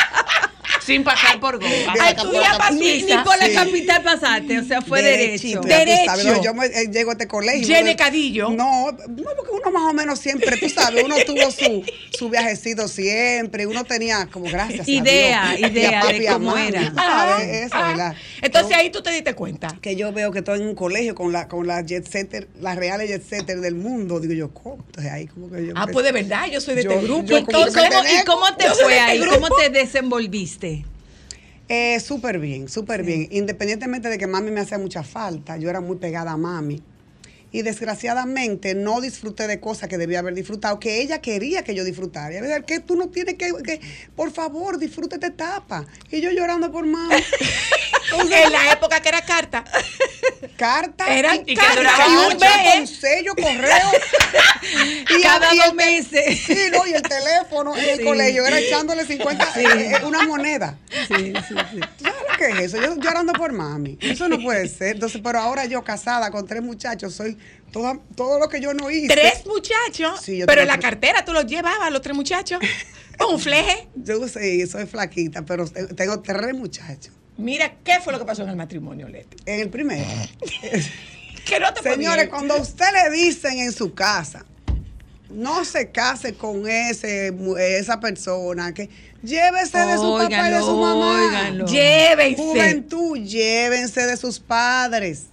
[0.87, 1.69] Sin pasar por goma.
[1.95, 3.55] De Ay, la tú ya vas Ni, por la Sí.
[3.55, 5.61] capital pasaste, o sea, fue derecho.
[5.63, 6.13] Derecho.
[6.25, 7.67] no, yo me, eh, llego a este colegio.
[7.67, 8.51] Jenny uno- Cadillo.
[8.51, 8.97] No, no,
[9.37, 11.85] porque uno más o menos siempre, tú sabes, uno tuvo su,
[12.17, 15.71] su viajecito siempre, uno tenía como gracias Idea, a Dios.
[15.73, 16.93] idea a papi de cómo era.
[16.97, 17.89] Ah, eso, ah.
[17.89, 18.15] ¿verdad?
[18.43, 19.77] Entonces Yo- ahí tú te diste cuenta.
[19.81, 22.77] que yo veo que estoy en un colegio con la con las jet setter, las
[22.77, 24.85] reales jet setter del mundo, digo yo, ¿cómo?
[24.87, 27.25] Entonces ahí como que yo Ah, pues de verdad, yo soy de Yo- este grupo.
[27.27, 27.71] yo ¿Y cómo, y te
[28.71, 29.21] fue este ahí?
[29.27, 30.76] ¿Cómo te desenvolviste?
[31.69, 33.27] Eh, súper bien, súper bien.
[33.31, 36.83] Independientemente de que mami me hacía mucha falta, yo era muy pegada a mami.
[37.57, 41.85] Y desgraciadamente no disfruté de cosas que debía haber disfrutado, que ella quería que yo
[41.85, 42.35] disfrutara.
[42.35, 43.81] Y a veces, que tú no tienes que, que,
[44.15, 45.87] por favor, disfruta esta etapa.
[46.11, 47.15] Y yo llorando por mami.
[48.21, 49.65] en la época que era carta.
[50.57, 52.75] Carta Eran y, carta, y un mes.
[52.75, 53.91] con sello, correo.
[55.19, 56.41] y Cada y dos meses.
[56.47, 60.79] Sí, no, y el teléfono en el colegio era echándole 50, eh, eh, una moneda.
[61.09, 61.81] Sí, sí, sí.
[61.99, 62.83] ¿Tú sabes lo que es eso?
[62.83, 63.99] Yo llorando por mami.
[64.01, 64.97] Eso no puede ser.
[64.97, 67.37] Entonces, pero ahora yo casada con tres muchachos, soy
[67.73, 69.09] toda, todo lo que yo no hice.
[69.09, 72.59] Tres muchachos, Sí, yo pero en la cartera tú los llevabas, los tres muchachos.
[73.31, 73.89] Un fleje.
[73.97, 77.15] Yo sí, soy flaquita, pero te- tengo tres muchachos.
[77.39, 79.37] Mira, ¿qué fue lo que pasó en el matrimonio, Leti?
[79.47, 80.05] En el primero.
[81.47, 84.45] Que no te Señores, cuando a usted le dicen en su casa,
[85.31, 87.33] no se case con ese,
[87.79, 88.91] esa persona, que
[89.23, 91.51] llévese de su papá y de su mamá.
[91.67, 92.43] Llévense.
[92.43, 95.27] Juventud, llévense de sus padres,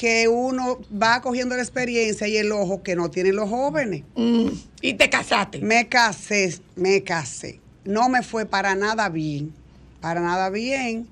[0.00, 4.02] que uno va cogiendo la experiencia y el ojo que no tienen los jóvenes.
[4.16, 4.46] Mm,
[4.80, 5.58] Y te casaste.
[5.58, 7.60] Me casé, me casé.
[7.84, 9.52] No me fue para nada bien,
[10.00, 11.06] para nada bien.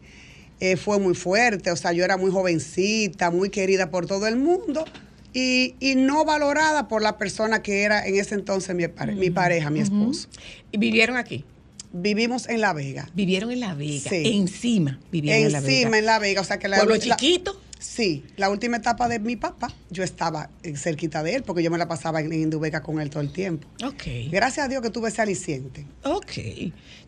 [0.61, 4.36] Eh, fue muy fuerte, o sea, yo era muy jovencita, muy querida por todo el
[4.39, 4.86] mundo
[5.34, 9.28] y, y no valorada por la persona que era en ese entonces mi, pare- mi
[9.28, 10.28] pareja, mi esposo.
[10.72, 11.45] Y vivieron aquí.
[11.93, 13.09] Vivimos en La Vega.
[13.14, 14.09] Vivieron en La Vega.
[14.09, 14.22] Sí.
[14.39, 15.72] Encima vivieron en La Vega.
[15.76, 17.61] Encima en La Vega, o sea que la Pueblo chiquito.
[17.79, 21.79] Sí, la última etapa de mi papá, yo estaba cerquita de él porque yo me
[21.79, 23.68] la pasaba en Indubeca con él todo el tiempo.
[23.85, 24.03] Ok.
[24.31, 25.87] Gracias a Dios que tuve ese aliciente.
[26.05, 26.33] Ok.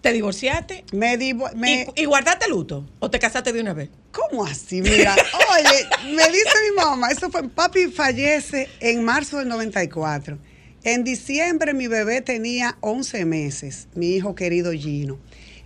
[0.01, 0.85] ¿Te divorciaste?
[0.93, 2.89] Me divo- me, ¿Y, y guardaste luto?
[3.01, 3.91] ¿O te casaste de una vez?
[4.13, 4.81] ¿Cómo así?
[4.81, 5.15] Mira,
[5.51, 10.39] oye, me dice mi mamá, eso fue, papi fallece en marzo del 94.
[10.83, 15.19] En diciembre mi bebé tenía 11 meses, mi hijo querido Gino.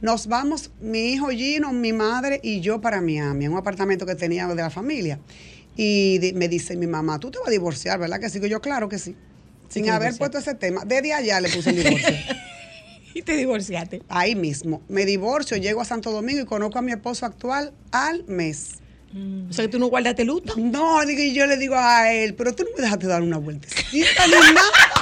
[0.05, 4.15] Nos vamos, mi hijo Gino, mi madre y yo para Miami, en un apartamento que
[4.15, 5.19] teníamos de la familia.
[5.79, 8.35] Y me dice mi mamá, tú te vas a divorciar, ¿verdad que sí?
[8.35, 9.17] Digo yo, claro que sí.
[9.71, 10.85] Sin haber puesto ese tema.
[10.85, 12.09] Desde allá le puse el divorcio.
[13.15, 14.03] Y te divorciaste.
[14.09, 14.83] Ahí mismo.
[14.89, 18.81] Me divorcio, llego a Santo Domingo y conozco a mi esposo actual al mes.
[19.49, 20.55] O sea que tú no guardaste luto.
[20.59, 23.39] No, digo, y yo le digo a él, pero tú no me dejaste dar una
[23.39, 24.94] vueltecita ni nada.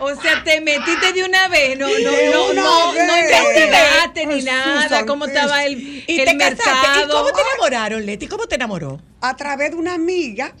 [0.00, 4.42] O sea, te metiste de una vez, no, no, De no, no, no investigaste ni
[4.42, 6.62] nada, cómo estaba el, Y el te casaste.
[6.64, 7.18] ¿Y mercado.
[7.24, 8.26] cómo te enamoraron, Leti?
[8.26, 9.00] ¿Cómo te enamoró?
[9.20, 10.52] A través de una amiga.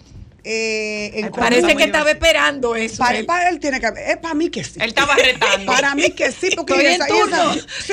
[0.48, 2.98] Eh, en Parece que estaba esperando eso.
[2.98, 3.26] Para, él.
[3.26, 4.74] para él tiene que Es para mí que sí.
[4.80, 5.66] Él estaba retando.
[5.72, 7.92] Para mí que sí, porque Estoy en esa- sí,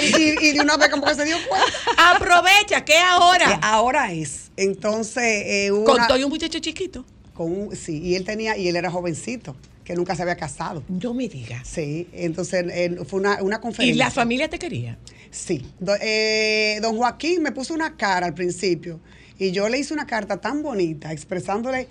[0.00, 1.66] y, y- y de una vez como que se dio cuenta.
[2.12, 3.58] Aprovecha, que Que ahora.
[3.62, 4.52] ahora es.
[4.56, 7.04] Entonces, eh, una- Con todo y un muchacho chiquito.
[7.34, 9.56] con un- sí, y él tenía, y él era jovencito,
[9.86, 10.82] que nunca se había casado.
[10.88, 11.66] No me digas.
[11.68, 12.66] Sí, entonces
[13.06, 14.04] fue una, una ¿Y conferencia.
[14.04, 14.98] la familia te quería?
[15.30, 15.64] Sí.
[15.78, 18.98] Do- eh, don Joaquín me puso una cara al principio
[19.38, 21.86] y yo le hice una carta tan bonita expresándole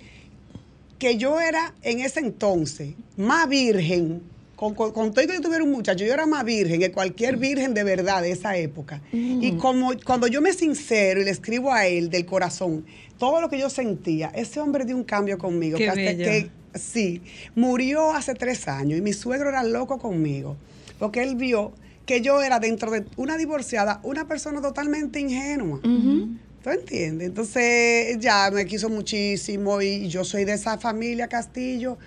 [0.98, 4.20] que yo era en ese entonces más virgen.
[4.56, 7.74] Con, con, con todo yo tuviera un muchacho, yo era más virgen que cualquier virgen
[7.74, 9.02] de verdad de esa época.
[9.12, 12.86] Y como cuando yo me sincero y le escribo a él del corazón
[13.18, 15.76] todo lo que yo sentía, ese hombre dio un cambio conmigo.
[15.76, 16.24] Qué que hasta bello.
[16.24, 17.22] que sí,
[17.54, 20.56] murió hace tres años y mi suegro era loco conmigo,
[20.98, 21.72] porque él vio
[22.06, 25.80] que yo era dentro de una divorciada, una persona totalmente ingenua.
[25.82, 27.28] ¿Tú entiendes?
[27.28, 31.98] Entonces ya me quiso muchísimo y yo soy de esa familia Castillo,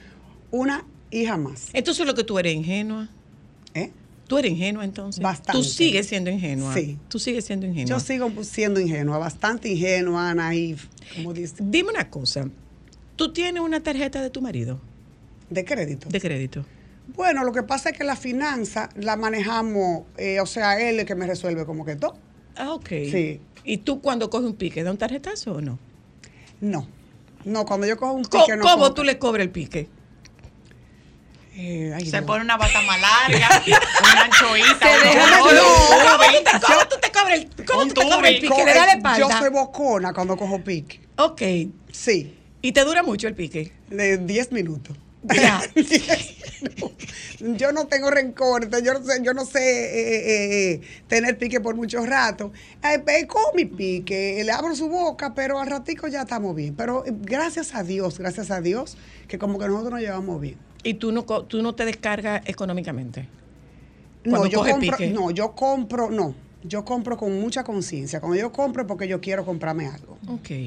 [0.52, 1.68] una hija más.
[1.74, 3.10] Entonces lo que tú eres ingenua.
[3.74, 3.92] ¿eh?
[4.28, 5.24] Tú eres ingenua entonces.
[5.24, 5.54] Bastante.
[5.54, 6.74] Tú sigues siendo ingenua.
[6.74, 6.98] Sí.
[7.08, 7.90] Tú sigues siendo ingenua.
[7.90, 12.48] Yo sigo siendo ingenua, bastante ingenua, naif, como dice, Dime una cosa.
[13.16, 14.80] ¿Tú tienes una tarjeta de tu marido
[15.50, 16.08] de crédito.
[16.10, 16.66] de crédito?
[17.16, 21.02] Bueno, lo que pasa es que la finanza la manejamos, eh, o sea, él es
[21.02, 22.16] el que me resuelve como que todo.
[22.56, 22.88] Ah, ok.
[23.12, 23.42] Sí.
[23.66, 25.80] ¿Y tú cuando coges un pique, da un tarjetazo o no?
[26.62, 26.88] No.
[27.46, 29.88] No, cuando yo cojo un pique no ¿Cómo cojo- tú le cobras el pique?
[31.62, 33.62] Eh, ay, Se pone una bata más larga,
[34.02, 37.94] una anchoita, Se un deja- ¿Cómo tú te, cómo tú te cobras el, cómo tú
[37.96, 38.66] te cobras el pique?
[38.66, 39.20] ¿Le da la espalda?
[39.20, 41.02] Yo soy bocona cuando cojo pique.
[41.18, 41.42] Ok.
[41.92, 43.74] Sí, ¿Y te dura mucho el pique?
[43.90, 44.96] de 10 minutos.
[45.24, 45.62] Ya.
[45.76, 46.92] 10 minutos.
[47.58, 51.60] yo no tengo rencor, yo no sé, yo no sé eh, eh, eh, tener pique
[51.60, 52.52] por mucho rato.
[52.84, 56.76] Eh, cojo mi pique, le abro su boca, pero al ratico ya estamos bien.
[56.76, 58.98] Pero gracias a Dios, gracias a Dios,
[59.28, 60.58] que como que nosotros nos llevamos bien.
[60.84, 63.28] ¿Y tú no, tú no te descargas económicamente?
[64.24, 68.20] No, yo compro, no, yo compro, no, yo compro con mucha conciencia.
[68.20, 70.18] Cuando yo compro es porque yo quiero comprarme algo,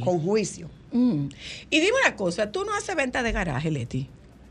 [0.02, 0.70] con juicio.
[0.92, 1.28] Mm.
[1.70, 4.08] Y dime una cosa, ¿tú no haces venta de garaje, Leti?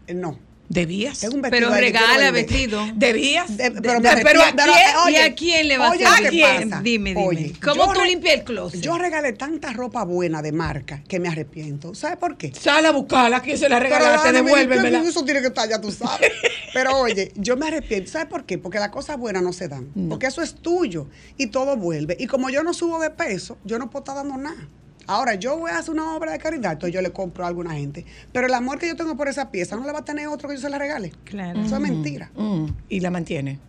[0.08, 0.38] Eh, No,
[0.70, 1.20] Debías.
[1.20, 2.82] Tengo un vestido Pero que regala vestido.
[2.96, 3.58] Debías.
[3.58, 4.68] De- De- pero de- me pero ¿a quién?
[4.70, 6.22] Eh, ¿Y a quién le vas a oye, hacer?
[6.22, 6.70] ¿qué ¿A quién?
[6.70, 6.82] pasa?
[6.82, 7.28] Dime, dime.
[7.28, 8.80] Oye, ¿Cómo tú limpias el closet?
[8.80, 11.94] Yo regalé tanta ropa buena de marca que me arrepiento.
[11.94, 12.54] ¿Sabes por qué?
[12.54, 14.32] Sal a buscarla, ¿quién se la regalaste?
[14.32, 15.02] Devuélvemela.
[15.04, 16.32] Eso tiene que estar ya, tú sabes.
[16.74, 18.10] Pero oye, yo me arrepiento.
[18.10, 18.58] ¿Sabes por qué?
[18.58, 19.90] Porque las cosas buenas no se dan.
[20.08, 22.16] Porque eso es tuyo y todo vuelve.
[22.18, 24.70] Y como yo no subo de peso, yo no puedo estar dando nada.
[25.08, 27.74] Ahora, yo voy a hacer una obra de caridad, entonces yo le compro a alguna
[27.74, 28.06] gente.
[28.32, 30.48] Pero el amor que yo tengo por esa pieza no le va a tener otro
[30.50, 31.12] que yo se la regale.
[31.26, 31.62] Claro.
[31.62, 32.32] Eso es mentira.
[32.36, 33.60] Mm, y la mantiene.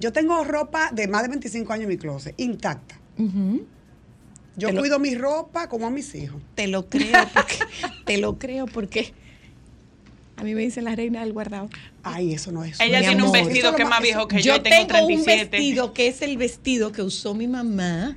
[0.00, 2.96] Yo tengo ropa de más de 25 años en mi closet, intacta.
[4.56, 6.40] Yo Te lo- cuido mi ropa como a mis hijos.
[6.54, 7.56] Te lo creo porque
[8.04, 9.12] te lo creo porque
[10.36, 11.68] a mí me dicen la reina del guardado.
[12.02, 12.78] Ay, eso no es.
[12.80, 15.06] Ella Mi tiene un vestido Eso que es más viejo que yo, yo tengo tengo
[15.06, 15.50] un 37.
[15.50, 18.16] vestido que es el vestido que usó mi mamá,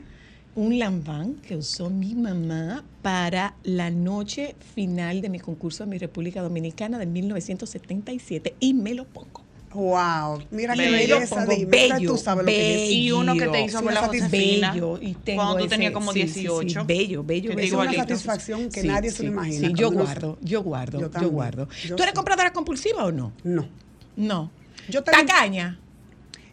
[0.57, 5.97] un lambán que usó mi mamá para la noche final de mi concurso de mi
[5.99, 9.43] República Dominicana de 1977 y me lo pongo.
[9.73, 11.15] Wow, mira qué Bello.
[11.17, 11.65] belleza, Pongo dime.
[11.89, 12.91] bello, tú sabes lo que es.
[12.91, 14.71] Y uno que te hizo Sí, con la Josefina.
[14.73, 16.85] Bello, y tengo cuando tú ese- tenías como sí, sí, sí, 18.
[16.85, 17.67] bello, bello, Que bello.
[17.67, 18.01] Es una igualito.
[18.07, 19.67] satisfacción que nadie se lo imagina.
[19.67, 21.33] Sí, yo guardo, yo guardo, Yo yo, también.
[21.33, 21.67] guardo.
[21.85, 22.15] Yo ¿Tú eres sí.
[22.15, 23.31] compradora compulsiva o no?
[23.43, 23.67] No,
[24.15, 24.49] No.
[24.89, 25.77] Yo tengo- Tacaña.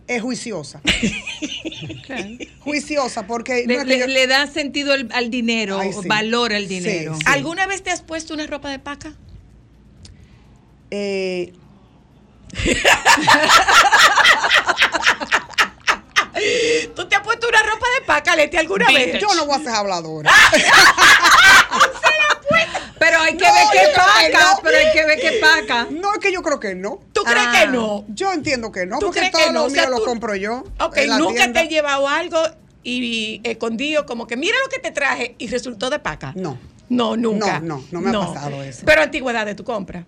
[0.07, 0.81] Es juiciosa.
[2.61, 3.65] juiciosa porque...
[3.67, 6.07] Le, no es que le- yo- le da sentido al, al dinero, Ay, sí.
[6.09, 7.15] valor al Sí, dinero.
[7.17, 7.23] sí.
[7.27, 9.13] ¿Alguna vez te has puesto una ropa de paca?
[10.91, 11.53] eh,
[16.95, 19.13] ¿Tú te has puesto una ropa de paca, Leti, alguna Vintage.
[19.13, 19.21] vez?
[19.23, 20.31] yo no voy a ser habladora.
[22.99, 24.61] Pero hay que No, ver qué paca, no.
[24.63, 25.87] pero hay que ver qué paca.
[25.91, 27.01] No, es que yo creo que no.
[27.13, 27.61] ¿Tú crees Ah.
[27.61, 28.05] que no?
[28.09, 29.61] Yo entiendo que no, ¿Tú porque crees todo que no?
[29.61, 30.65] lo O sea, mío lo tú- compro yo.
[30.81, 31.61] Ok, en la nunca tienda.
[31.61, 32.39] te he llevado algo
[32.83, 36.33] y escondido, como que mira lo que te traje y resultó de paca.
[36.37, 36.59] No.
[36.89, 37.61] No, nunca.
[37.61, 38.83] No, no, no me ha pasado eso.
[38.85, 40.05] Pero antigüedad de tu compra.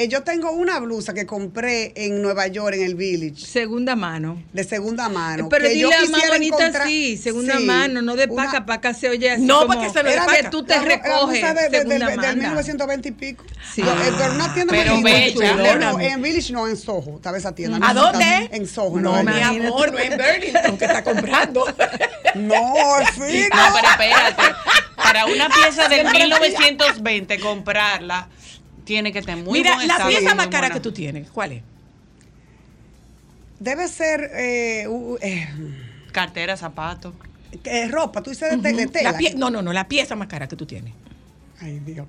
[0.00, 4.42] Eh, yo tengo una blusa que compré en Nueva York, en el Village, Segunda mano.
[4.50, 5.50] de segunda mano.
[5.50, 8.44] Pero que yo dile más quisiera bonita encontrar- así, segunda Sí, mano, no de una-
[8.46, 8.64] paca.
[8.64, 10.38] Paca se oye así No, como porque se lo de era paca.
[10.40, 11.40] que tú te la- la recoges.
[11.42, 12.34] blusa de- del, del mano.
[12.34, 13.44] 1920 y pico.
[13.74, 13.82] Sí.
[13.82, 15.52] No, eh, pero una tienda Pero bella.
[15.56, 16.08] No, Perdóname.
[16.08, 17.16] en Village no, en Soho.
[17.16, 17.76] Estaba esa tienda.
[17.86, 18.48] ¿A No, dónde?
[18.52, 18.96] En Soho.
[18.96, 21.66] en No, mi amor, no es Burlington que está comprando.
[22.36, 22.72] No,
[23.16, 23.74] sí, No, no.
[23.76, 24.42] pero espérate.
[24.96, 28.28] Para una pieza del 1920, comprarla
[28.90, 31.52] tiene que tener muy Mira, buen la estado, pieza más cara que tú tienes, ¿cuál
[31.52, 31.62] es?
[33.60, 35.46] Debe ser eh, uh, eh,
[36.10, 37.14] Cartera, zapatos.
[37.62, 38.20] eh, ropa.
[38.20, 39.12] Tú dices de, te- de tela.
[39.12, 40.92] La pie- no, no, no, la pieza más cara que tú tienes.
[41.60, 42.08] Ay, Dios.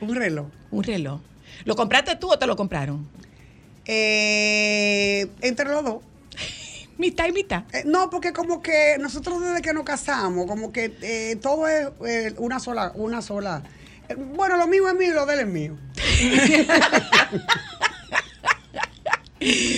[0.00, 0.48] Un reloj.
[0.72, 1.20] Un reloj.
[1.66, 3.06] ¿Lo compraste tú o te lo compraron?
[3.84, 6.02] Eh, entre los dos.
[6.98, 7.62] Mitad y mitad.
[7.72, 11.88] Eh, no, porque como que nosotros desde que nos casamos, como que eh, todo es
[12.06, 13.62] eh, una sola, una sola.
[14.12, 15.76] Eh, bueno, lo mío es mío y lo de él es mío.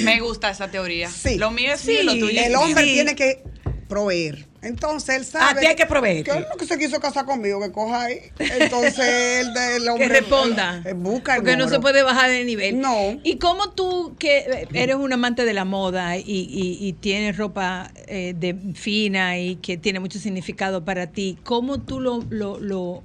[0.05, 1.09] Me gusta esa teoría.
[1.09, 1.39] Sí.
[1.39, 3.43] Lo mío es Sí, mío, lo tuyo es El hombre tiene que
[3.89, 4.47] proveer.
[4.61, 5.59] Entonces él sabe.
[5.59, 6.25] A ti hay que proveer.
[6.25, 8.21] Que es lo que se quiso casar conmigo, que coja ahí.
[8.39, 10.07] Entonces él del hombre.
[10.09, 10.83] que responda.
[10.85, 12.79] eh, busca el Porque no se puede bajar de nivel.
[12.81, 13.19] No.
[13.23, 17.91] ¿Y cómo tú, que eres un amante de la moda y, y- y tienes ropa
[18.07, 22.23] eh, de fina y que tiene mucho significado para ti, cómo tú lo...
[22.31, 23.03] lo, lo-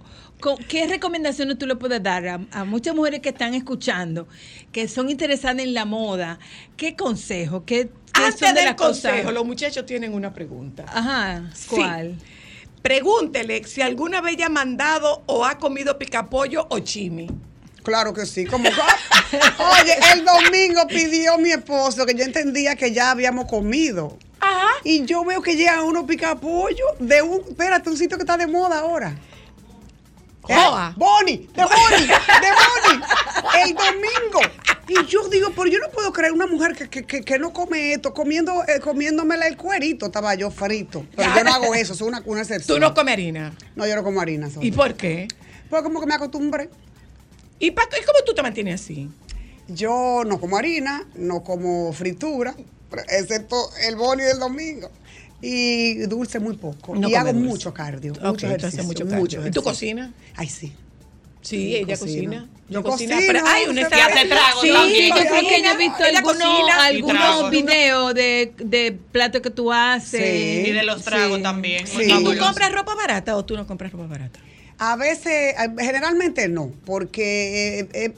[0.68, 4.28] ¿Qué recomendaciones tú le puedes dar a, a muchas mujeres que están escuchando,
[4.72, 6.40] que son interesadas en la moda?
[6.78, 7.66] ¿Qué consejo?
[7.66, 9.12] ¿Qué, qué Antes son de del las cosas?
[9.12, 10.86] consejo, los muchachos tienen una pregunta.
[10.88, 11.68] Ajá, Sí.
[11.70, 12.16] ¿cuál?
[12.82, 17.28] Pregúntele si alguna vez ella ha mandado o ha comido picapollo o chimi.
[17.84, 18.46] Claro que sí.
[18.46, 24.18] Como, oye, el domingo pidió mi esposo que yo entendía que ya habíamos comido.
[24.40, 24.68] Ajá.
[24.86, 28.48] Y yo veo que llegan unos picapollos de un, espérate, un sitio que está de
[28.48, 29.18] moda ahora.
[30.50, 30.56] ¿Eh?
[30.56, 30.94] Joa.
[30.98, 33.06] Bonnie, de Bonnie, de Bonnie,
[33.64, 34.40] el domingo.
[34.88, 37.54] Y yo digo, pero yo no puedo creer una mujer que, que, que, que no
[37.54, 41.06] come esto, comiendo, eh, comiéndomela el cuerito, estaba yo frito.
[41.16, 42.76] Pero yo no hago eso, es una, una excepción.
[42.78, 43.54] Tú no comes harina.
[43.76, 44.50] No, yo no como harina.
[44.62, 45.28] ¿Y por qué?
[45.70, 46.70] Pues como que me acostumbré.
[47.60, 49.10] ¿Y, pa- y cómo tú te mantienes así?
[49.68, 52.56] Yo no como harina, no como fritura,
[53.10, 53.56] excepto
[53.88, 54.90] el boni del domingo.
[55.42, 56.96] Y dulce muy poco.
[56.96, 57.48] No y hago dulce.
[57.48, 58.14] mucho cardio.
[58.24, 59.48] Ok, mucho mucho mucho cardio.
[59.48, 60.12] ¿Y tú cocinas?
[60.36, 60.74] Ay, sí.
[61.42, 62.48] Sí, ella cocina.
[62.68, 65.08] Yo cocino, cocino, pero hay una Y hace trago Sí, también.
[65.08, 67.50] yo creo que cocina, yo he visto algunos, cocina trago.
[67.50, 70.22] videos de, de platos que tú haces.
[70.22, 70.70] Sí.
[70.70, 71.44] Y de los tragos Sí.
[71.44, 71.88] también.
[71.88, 72.04] Sí.
[72.04, 74.40] ¿Y tú compras ropa barata o tú no compras ropa barata?
[74.78, 78.14] A veces, eh, generalmente no, porque eh, eh,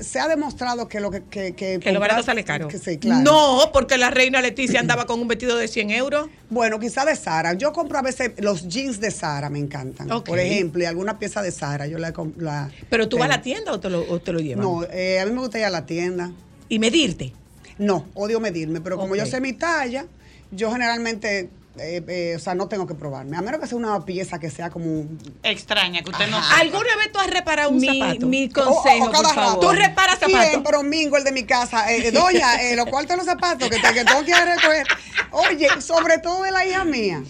[0.00, 1.22] se ha demostrado que lo que...
[1.22, 2.68] Que, que, Que lo barato sale caro.
[2.68, 3.22] que sí, claro.
[3.22, 6.28] No, porque la reina Leticia andaba con un vestido de 100 euros.
[6.50, 7.54] Bueno, quizá de Sara.
[7.54, 10.08] Yo compro a veces los jeans de Sara, me encantan.
[10.24, 12.12] Por ejemplo, y alguna pieza de Sara, yo la...
[12.36, 14.64] la Pero tú vas a la tienda o te lo, o te lo llevan.
[14.64, 16.32] No, eh, a mí me gusta ir a la tienda.
[16.68, 17.32] Y medirte.
[17.78, 20.06] No, odio medirme, pero como yo sé mi talla,
[20.50, 21.48] yo generalmente,
[21.80, 23.36] eh, eh, o sea, no tengo que probarme.
[23.36, 25.04] A menos que sea una pieza que sea como...
[25.42, 26.60] Extraña, que usted no Ajá.
[26.60, 28.26] ¿Alguna vez tú has reparado un Mi, zapato?
[28.26, 29.54] mi O- o- consejo, o cada por favor.
[29.54, 29.60] rato.
[29.60, 30.48] Tú reparas zapatos.
[30.50, 31.92] Siempre, Mingo, el de mi casa.
[31.92, 34.86] Eh, doña, eh, los cuartos de los zapatos que, te, que tengo recoger.
[35.30, 37.22] Oye, sobre todo de la hija mía.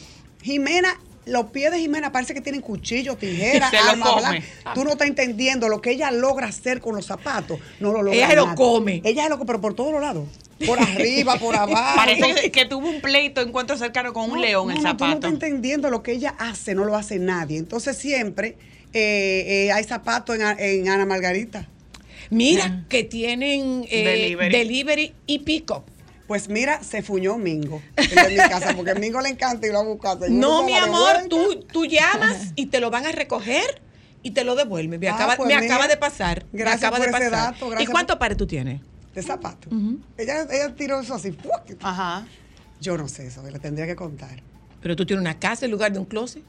[0.43, 4.21] Jimena, los pies de Jimena parece que tienen cuchillos, tijeras, Se lo armas, come.
[4.31, 4.75] blanca.
[4.75, 7.59] Tú no estás entendiendo lo que ella logra hacer con los zapatos.
[7.81, 9.03] No lo logra Ella se lo come.
[9.05, 10.25] Ella se lo come, pero por todos los lados.
[10.67, 11.97] Por arriba, por abajo.
[11.97, 15.05] Parece que, tuvo un pleito, encuentro cercano con un No, león no, el no, Tú
[15.05, 15.15] no zapato.
[15.15, 17.59] estás entendiendo lo que ella hace, no lo hace nadie.
[17.59, 18.57] Entonces siempre
[18.93, 21.69] eh, eh, hay zapatos en, en Ana Margarita.
[22.31, 24.53] Mira, que tienen eh, Delivery.
[24.59, 25.15] delivery.
[25.27, 25.85] y pick-up.
[26.27, 29.83] Pues mira, se fuñó Mingo de mi casa, porque a Mingo le encanta ir a
[29.83, 30.19] buscar.
[30.19, 33.81] seguro No, mi amor, tú, tú llamas y te lo van a recoger
[34.23, 35.01] y te lo devuelven.
[35.01, 36.45] Me, Ah, acaba, pues me acaba de pasar.
[36.53, 37.55] me gracias acaba por de ese pasar.
[37.55, 38.83] dato, ¿Y cuántos por- pares tú tienes?
[39.15, 39.73] De zapatos.
[40.17, 41.37] ella, ella tiró eso así.
[41.83, 42.27] Ajá.
[42.81, 44.43] Yo no sé eso, le tendría que contar.
[44.81, 46.43] Pero tú tienes una casa en lugar de un closet.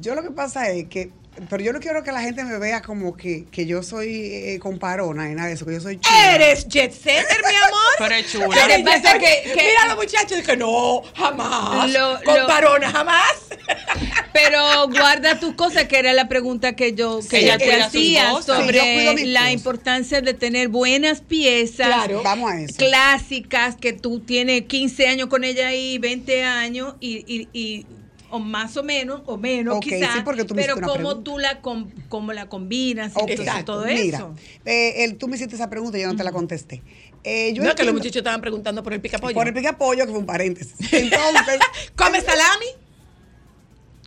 [0.00, 1.10] Yo lo que pasa es que,
[1.50, 4.58] pero yo no quiero que la gente me vea como que, que yo soy eh,
[4.60, 6.34] comparona y nada de eso, que yo soy chula.
[6.36, 7.80] Eres jet setter, mi amor.
[7.98, 8.48] Pero es chula.
[8.68, 11.90] Que pasa que- que- Mira a los muchachos y que no, jamás.
[11.92, 13.32] Lo- lo- Comparona, jamás.
[14.32, 18.32] Pero guarda tus cosas, que era la pregunta que yo que Ella yo te hacía.
[18.36, 21.86] Sí, sobre la importancia de tener buenas piezas.
[21.86, 22.22] Claro.
[22.22, 22.74] Vamos a eso.
[22.76, 27.86] Clásicas, que tú tienes 15 años con ella ahí, 20 años, y, y- y-
[28.34, 30.14] o más o menos, o menos Ok, quizás.
[30.14, 31.30] sí, porque tú me pero hiciste una cómo pregunta.
[31.30, 34.34] tú la, com- cómo la combinas, y Ok, entonces todo Mira, eso.
[34.64, 36.80] eh, el- tú me hiciste esa pregunta y yo no te la contesté.
[37.24, 39.34] Eh, yo no, que los entiendo- muchachos estaban preguntando por el picapollo.
[39.34, 40.72] Por el pica pollo, que fue un paréntesis.
[40.92, 41.58] Entonces,
[41.94, 42.66] ¿Come salami?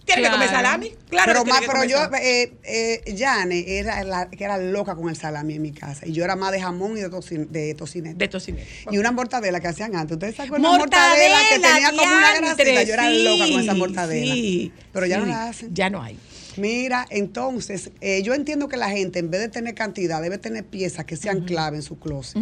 [0.05, 0.63] ¿Tiene que comer Claro.
[0.63, 0.89] salami?
[1.09, 4.43] Claro pero, que más, tiene que pero comer yo, eh, eh, Yane era la que
[4.43, 6.05] era loca con el salami en mi casa.
[6.05, 8.15] Y yo era más de jamón y de, tocin, de tocineta.
[8.17, 8.65] De tocineta.
[8.91, 10.15] Y una mortadela que hacían antes.
[10.15, 12.83] ¿Ustedes se acuerdan de mortadela que tenía como una grasita?
[12.83, 14.33] Yo era loca con esa mortadela.
[14.33, 15.73] sí, pero ya no la hacen.
[15.73, 16.19] Ya no hay.
[16.57, 20.65] Mira, entonces, eh, yo entiendo que la gente, en vez de tener cantidad, debe tener
[20.65, 22.37] piezas que sean clave en su closet.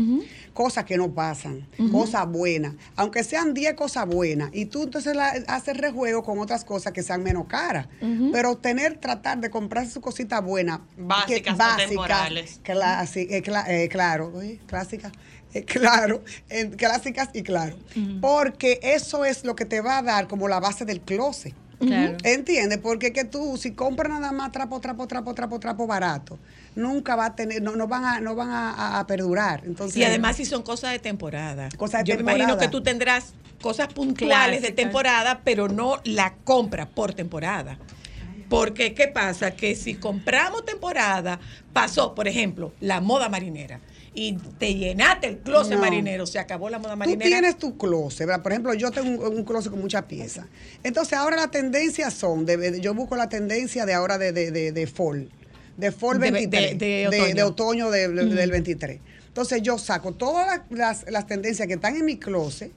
[0.53, 2.73] Cosas que no pasan, cosas buenas.
[2.95, 7.01] Aunque sean 10 cosas buenas, y tú entonces la- haces rejuego con otras cosas que
[7.01, 7.87] sean menos caras.
[8.31, 10.81] Pero tener, tratar de comprarse su cosita buena.
[10.97, 11.57] Básicas
[11.89, 12.59] temporales.
[12.63, 15.11] clasi- eh, cla- eh, claro, oye, clásicas.
[15.55, 17.77] eh, claro, eh, clásicas y claro.
[18.21, 21.53] Porque eso es lo que te va a dar como la base del closet.
[21.87, 22.17] Claro.
[22.23, 22.79] ¿Entiendes?
[22.79, 26.37] Porque que tú, si compras nada más trapo, trapo, trapo, trapo, trapo barato,
[26.75, 29.61] nunca va a tener, no, no van a, no van a, a- a perdurar.
[29.65, 31.69] Entonces, Y además si son cosas de temporada.
[31.77, 36.35] Cosas de Yo me imagino que tú tendrás cosas puntuales de temporada, pero no la
[36.43, 37.77] compra por temporada.
[38.49, 39.51] Porque, ¿qué pasa?
[39.51, 41.39] Que si compramos temporada,
[41.71, 43.79] pasó, por ejemplo, la moda marinera.
[44.15, 45.81] Y te llenaste el closet No.
[45.81, 47.25] marinero, se acabó la moda Tú marinera.
[47.27, 48.43] tienes tu closet, ¿verdad?
[48.43, 50.45] Por ejemplo, yo tengo un, un closet con muchas piezas.
[50.83, 54.71] Entonces, ahora las tendencias son, de- yo busco la tendencia de ahora de, de, de,
[54.71, 55.29] de fall,
[55.77, 57.35] de fall De- 23, de- otoño.
[57.35, 58.99] de otoño de- de- del 23.
[59.33, 62.71] Entonces, yo saco todas las, las- las tendencias que están en mi closet,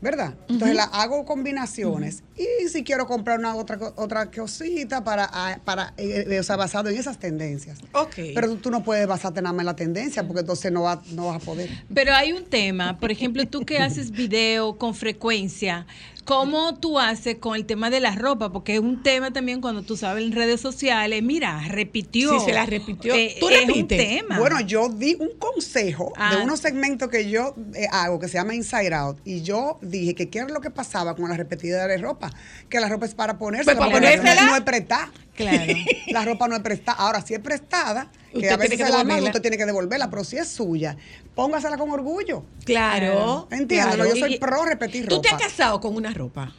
[0.00, 0.34] ¿verdad?
[0.48, 5.94] Entonces, las hago combinaciones y si quiero comprar una otra, otra cosita para, ah, para
[5.98, 7.78] eh, eh, o sea, basado en esas tendencias.
[7.92, 8.14] Ok.
[8.34, 11.00] Pero tú, tú no puedes basarte nada más en la tendencia porque entonces no, va-
[11.12, 11.70] no vas a poder.
[11.94, 15.86] Pero hay un tema, por ejemplo, tú que haces video con frecuencia,
[16.30, 18.52] ¿cómo tú haces con el tema de la ropa?
[18.52, 22.38] Porque es un tema también cuando tú sabes en redes sociales, mira, repitió.
[22.38, 23.12] Sí, se la repitió.
[23.14, 24.38] Eh, ¿Tú es un tema.
[24.38, 26.36] Bueno, yo di un consejo Ah.
[26.36, 30.14] de unos segmentos que yo eh, hago que se llama Inside Out y yo dije
[30.14, 32.30] que qué era lo que pasaba con la repetida de ropa,
[32.68, 34.44] que la ropa es para ponerse, Pues para ponérsela.
[34.46, 35.10] no es prestada.
[35.40, 35.72] Claro.
[36.08, 36.98] La ropa no es prestada.
[36.98, 40.10] Ahora, si es prestada, que a veces que se la manda, usted tiene que devolverla,
[40.10, 40.96] pero si es suya,
[41.34, 42.44] póngasela con orgullo.
[42.64, 43.48] Claro.
[43.50, 44.14] Entiéndelo, claro.
[44.14, 45.44] yo soy Y- pro repetir ¿Tú te ropa.
[45.44, 46.52] has casado con una ropa?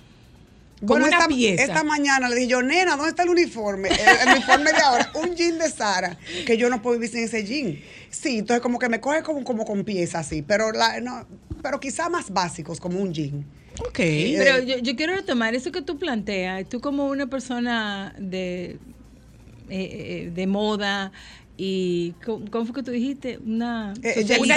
[0.80, 1.64] Con Bueno, una esta, pieza.
[1.64, 3.90] esta mañana le dije yo, nena, ¿dónde está el uniforme?
[3.90, 6.18] El, el uniforme de ahora, un jean de Sara,
[6.48, 7.80] que yo no puedo vivir sin ese jean.
[8.10, 11.28] Sí, entonces como que me coge como, como con piezas así, pero la, no,
[11.62, 13.46] pero quizá más básicos, como un jean.
[13.88, 13.98] Ok.
[13.98, 16.68] Pero yo, yo quiero retomar eso que tú planteas.
[16.70, 18.80] Tú como una persona de, eh,
[19.70, 21.12] eh, de moda
[21.58, 23.38] y ¿cómo, fue que tú dijiste?
[23.46, 24.56] Una, Eh, una.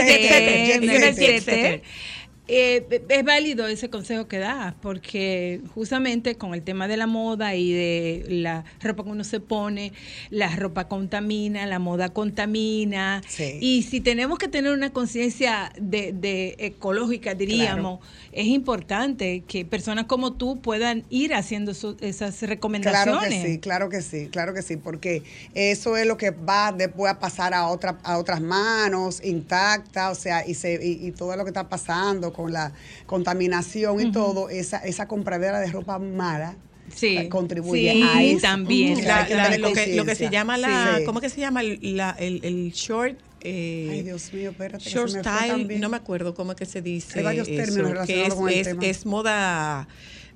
[2.47, 7.55] Eh, es válido ese consejo que das, porque justamente con el tema de la moda
[7.55, 9.93] y de la ropa que uno se pone,
[10.31, 13.23] la ropa contamina, la moda contamina.
[13.27, 13.59] Sí.
[13.61, 18.01] Y si tenemos que tener una conciencia de, de ecológica, diríamos,
[18.33, 23.15] es importante que personas como tú puedan ir haciendo su- esas recomendaciones.
[23.15, 25.23] Claro que sí, claro que sí, claro que sí, porque
[25.55, 30.21] eso es lo que va después a pasar a, otra, a otras manos intactas, o
[30.21, 32.73] sea, y, se, y, y todo lo que está pasando con la
[33.07, 36.57] contaminación y todo, esa, esa compradera de ropa mala
[36.95, 38.41] Sí, eh, contribuye sí, a eso.
[38.43, 38.99] también.
[38.99, 41.05] O sea, La- que la- lo, que, lo que se llama la, Sí.
[41.07, 41.63] ¿cómo que se llama?
[41.63, 43.19] La- el, el short.
[43.47, 44.83] eh, Ay, Dios mío, espérate.
[44.85, 47.19] que short se me style, no me acuerdo cómo es que se dice.
[47.21, 48.85] Hay varios eso, términos que relacionados es, con el es- tema.
[48.87, 49.89] es moda,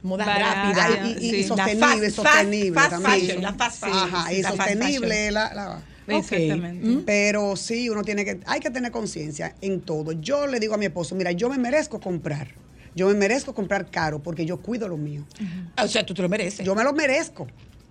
[0.03, 1.07] moda rápida.
[1.07, 1.37] Y, y- Sí.
[1.37, 3.21] y La sostenible, fast- sostenible fast también.
[3.21, 3.99] fashion, la fast fashion.
[4.15, 5.83] Ajá, y La fast sostenible la, la-
[6.17, 7.03] Exactamente.
[7.07, 10.13] Pero sí, uno tiene que, hay que tener conciencia en todo.
[10.13, 12.49] Yo le digo a mi esposo, mira, yo me merezco comprar.
[12.95, 15.25] Yo me merezco comprar caro porque yo cuido lo mío.
[15.83, 16.65] O sea, tú te lo mereces.
[16.67, 17.47] Yo me lo merezco.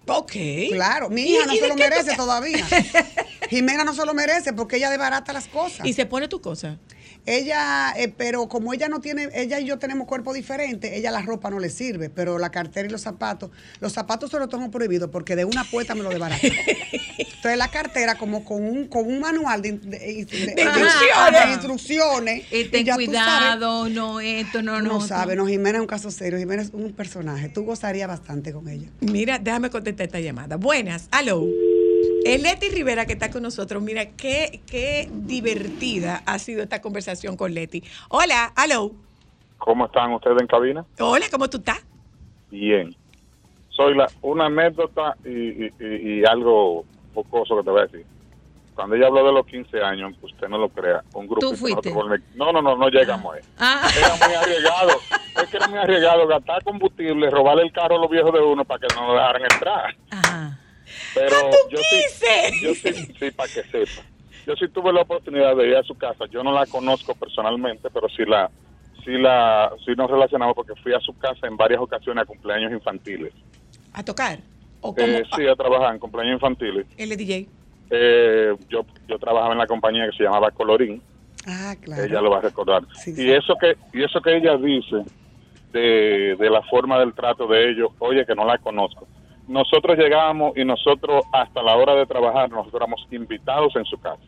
[0.07, 0.31] ok.
[0.71, 2.65] Claro, mi ¿Y- hija no se lo tú merece todavía.
[3.49, 5.85] Jimena no se lo merece porque ella desbarata las cosas.
[5.85, 6.77] Y se pone tu cosa.
[7.25, 11.21] Ella, eh, pero como ella no tiene, ella y yo tenemos cuerpo diferente, ella la
[11.21, 13.51] ropa no le sirve, pero la cartera y los zapatos,
[13.81, 16.41] los zapatos se los tengo prohibido porque de una puesta me lo desbarata.
[17.37, 21.45] Entonces la cartera como con un, con un manual de, de- de- de- instrucciones.
[21.45, 22.51] de instrucciones.
[22.53, 24.89] Y ten ya tú sabes- cuidado, no esto, no, no.
[24.93, 28.51] no sabe, no, Jimena es un caso serio, Jimena es un personaje, tú gozarías bastante
[28.51, 28.87] con ella.
[29.01, 30.57] Mira, déjame contestar esta llamada.
[30.57, 31.45] Buenas, aló.
[32.25, 33.81] Es Leti Rivera que está con nosotros.
[33.83, 37.83] Mira, qué, qué divertida ha sido esta conversación con Leti.
[38.09, 38.91] Hola, aló.
[39.59, 40.85] ¿Cómo están ustedes en cabina?
[40.99, 41.79] Hola, ¿cómo tú estás?
[42.51, 42.95] Bien.
[43.69, 46.83] Soy la, una anécdota y, y- y- y algo
[47.23, 48.05] pocoso que te voy a decir.
[48.75, 51.39] Cuando ella habló de los 15 años, usted no lo crea, un grupo...
[51.49, 51.89] ¿Tú fuiste?
[51.89, 53.41] nosotros No, no, no, no llegamos ahí.
[53.57, 54.91] Ah, Era muy arriesgado.
[55.41, 58.63] Es que era muy arriesgado gastar combustible, robarle el carro a los viejos de uno
[58.65, 59.95] para que no lo dejaran entrar.
[60.11, 60.59] ajá.
[61.15, 62.51] Pero ¡A tu yo sí, 15!
[62.61, 64.07] yo sí, sí, para que sepa.
[64.45, 66.25] Yo sí tuve la oportunidad de ir a su casa.
[66.29, 68.49] Yo no la conozco personalmente, pero sí la,
[69.03, 72.71] sí la, sí nos relacionamos porque fui a su casa en varias ocasiones a cumpleaños
[72.71, 73.33] infantiles.
[73.93, 74.39] ¿A tocar?
[74.81, 76.85] ¿O como Eh, sí, a trabajar en cumpleaños infantiles.
[76.97, 77.47] el DJ?
[77.89, 81.01] Eh, yo, yo trabajaba en la compañía que se llamaba Colorín.
[81.47, 82.03] Ah, claro.
[82.03, 82.83] Ella lo va a recordar.
[82.93, 83.31] Sí, y sí.
[83.31, 85.03] eso que y eso que ella dice
[85.71, 89.07] de, de la forma del trato de ellos, oye, que no la conozco.
[89.47, 94.21] Nosotros llegábamos y nosotros hasta la hora de trabajar nosotros éramos invitados en su casa.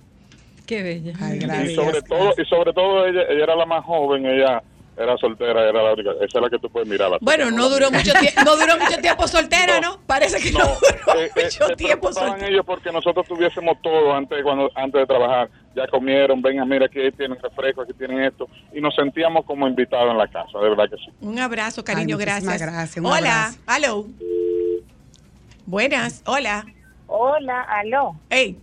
[0.65, 1.13] Qué bella.
[1.19, 1.75] Ay, y gracias.
[1.75, 4.61] sobre todo y sobre todo ella, ella era la más joven, ella
[4.99, 7.09] era soltera, era la única, esa es la que tú puedes mirar.
[7.21, 9.97] Bueno, no duró mucho tiempo, no duró mucho tiempo soltera, ¿no?
[10.05, 12.47] Parece que no, duró eh, eh, mucho se tiempo soltera.
[12.47, 15.49] ellos porque nosotros tuviésemos todo antes cuando antes de trabajar.
[15.75, 18.49] Ya comieron, vengan, mira, aquí tienen refresco, aquí tienen esto.
[18.73, 21.09] Y nos sentíamos como invitados en la casa, de verdad que sí.
[21.21, 22.61] Un abrazo, cariño, Ay, gracias.
[22.61, 24.05] gracias, un Hola, aló.
[25.65, 26.65] Buenas, hola.
[27.07, 28.15] Hola, aló.
[28.29, 28.57] Hey,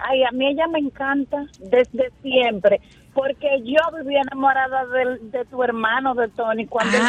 [0.00, 2.80] Ay, a mí ella me encanta desde siempre,
[3.14, 7.02] porque yo vivía enamorada de, tu hermano, de Tony, cuando él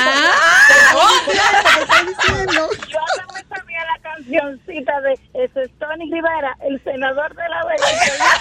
[2.06, 2.70] diciendo?
[2.88, 7.66] Yo hasta me sabía la cancioncita de ese es Tony Rivera, el senador de la
[7.66, 8.39] belleza.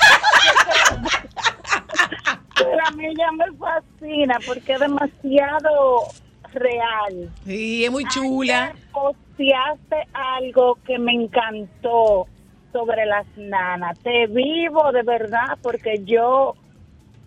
[2.57, 6.09] Pero a mí ella me fascina porque es demasiado
[6.53, 7.31] real.
[7.45, 8.67] sí, es muy chula.
[8.67, 12.27] Ayer posteaste algo que me encantó
[12.73, 13.99] sobre las nanas.
[14.01, 16.55] Te vivo de verdad porque yo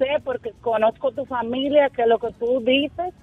[0.01, 3.13] sé, porque conozco tu familia, que lo que tú dices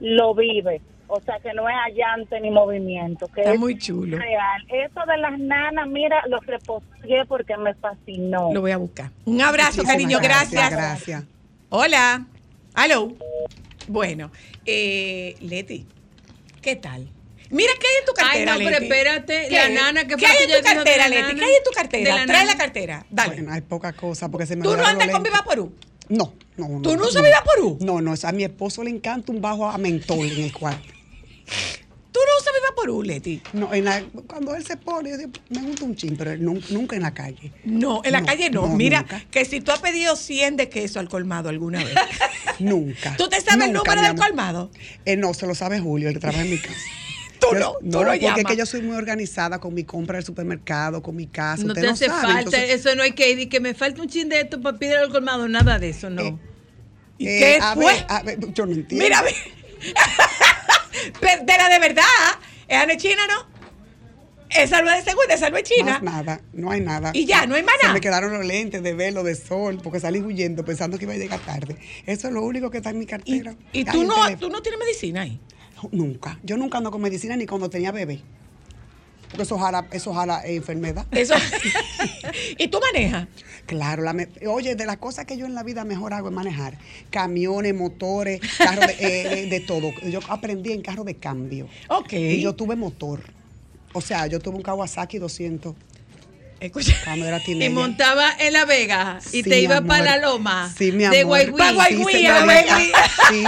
[0.00, 0.80] lo vives.
[1.08, 3.28] O sea, que no es allante ni movimiento.
[3.28, 4.18] Que Está es muy chulo.
[4.18, 4.62] Real.
[4.68, 8.52] Eso de las nanas, mira, lo reposteé porque me fascinó.
[8.52, 9.10] Lo voy a buscar.
[9.24, 10.70] Un abrazo, Muchísimas cariño, gracias.
[10.70, 11.24] Gracias.
[11.68, 12.26] Hola.
[12.74, 13.12] Aló.
[13.88, 14.32] Bueno,
[14.64, 15.86] eh, Leti,
[16.60, 17.08] ¿qué tal?
[17.50, 18.84] Mira, ¿qué hay en tu Ay, cartera, no, pero Leti?
[18.84, 19.54] espérate, ¿Qué?
[19.54, 21.34] la nana que ¿Qué fue hay en tu cartera, Leti?
[21.36, 22.16] ¿Qué hay en tu cartera?
[22.16, 22.52] la Trae nana.
[22.52, 23.06] la cartera.
[23.10, 23.34] Dale.
[23.34, 25.22] Bueno, hay poca cosa porque se me ¿Tú no andas con.
[25.22, 25.72] Viva Porú?
[26.08, 26.82] No, no, no.
[26.82, 27.78] ¿Tú no usas Viva Porú?
[27.80, 30.88] No, no, a mi esposo le encanta un bajo a mentol en el cuarto.
[32.12, 33.42] ¿Tú no usas Viva Porú, Leti?
[33.52, 36.96] No, en la- cuando él se pone, yo digo, me gusta un chin, pero nunca
[36.96, 37.52] en la calle.
[37.64, 38.66] No, en la No, calle no.
[38.68, 39.22] no, Mira, nunca.
[39.30, 41.94] que si tú has pedido 100 de queso al colmado alguna vez.
[42.58, 43.14] Nunca.
[43.18, 44.70] ¿Tú te sabes el número del colmado?
[45.04, 46.74] Eh, no, se lo sabe Julio, el que trabaja en mi casa.
[47.40, 50.16] Tú Yo- no, tú no porque es que yo soy muy organizada con mi compra
[50.16, 51.62] del supermercado, con mi casa.
[51.64, 53.60] No Usted te no hace sabe, falta, entonces- eso no hay que ir y que
[53.60, 56.22] me falta un chin de esto para pedir al colmado, nada de eso, no.
[56.22, 56.36] Eh,
[57.18, 57.84] ¿Y eh, qué a fue?
[57.86, 59.04] ver, a ver, yo no entiendo.
[59.04, 59.22] Mira,
[61.20, 62.04] de la de verdad.
[62.68, 63.56] ¿Es Ana China, no?
[64.48, 66.00] Es de segunda, esa no es china.
[66.00, 67.10] Más nada, no hay nada.
[67.14, 67.94] Y ya, no hay más Se nada.
[67.94, 71.16] me quedaron los lentes de velo, de sol, porque salí huyendo pensando que iba a
[71.16, 71.76] llegar tarde.
[72.06, 73.54] Eso es lo único que está en mi cartera.
[73.72, 75.40] Y Ay, tú no, tú no tienes medicina ahí.
[75.92, 76.38] Nunca.
[76.42, 78.20] Yo nunca ando con medicina ni cuando tenía bebé.
[79.28, 81.04] Porque eso jala, eso jala eh, enfermedad.
[81.10, 81.34] Eso.
[82.58, 83.26] ¿Y tú manejas?
[83.66, 86.34] Claro, la me- oye, de las cosas que yo en la vida mejor hago es
[86.34, 86.78] manejar.
[87.10, 89.90] Camiones, motores, carros de, eh, de- de todo.
[90.08, 91.68] Yo aprendí en carro de cambio.
[91.88, 92.12] Ok.
[92.12, 93.20] Y yo tuve motor.
[93.92, 95.74] O sea, yo tuve un Kawasaki 200
[96.60, 96.94] Escucha.
[97.04, 100.72] cuando era Y montaba en La Vega y Sí, te iba para la loma.
[100.76, 101.24] Sí, mi De amor.
[101.26, 101.58] Guaygüí.
[101.58, 102.46] Pa' Guaygüí, Sí, a.
[103.28, 103.44] Sí,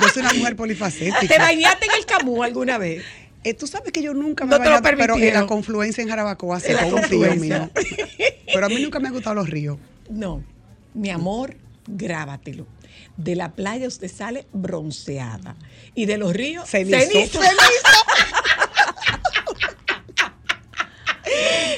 [0.00, 1.20] yo soy una mujer polifacética.
[1.26, 3.04] ¿Te bañaste en el Camú alguna vez?
[3.44, 6.58] Eh, Tú sabes que yo nunca me No bañado, pero en la confluencia en Jarabacoa,
[6.68, 7.70] la con un tío mío.
[8.52, 9.78] Pero a mí nunca me han gustado los ríos.
[10.10, 10.42] No.
[10.94, 12.66] Mi amor, grábatelo.
[13.16, 15.56] De la playa usted sale bronceada.
[15.94, 16.98] Y de los ríos, Cenizo.
[16.98, 17.40] cenizo.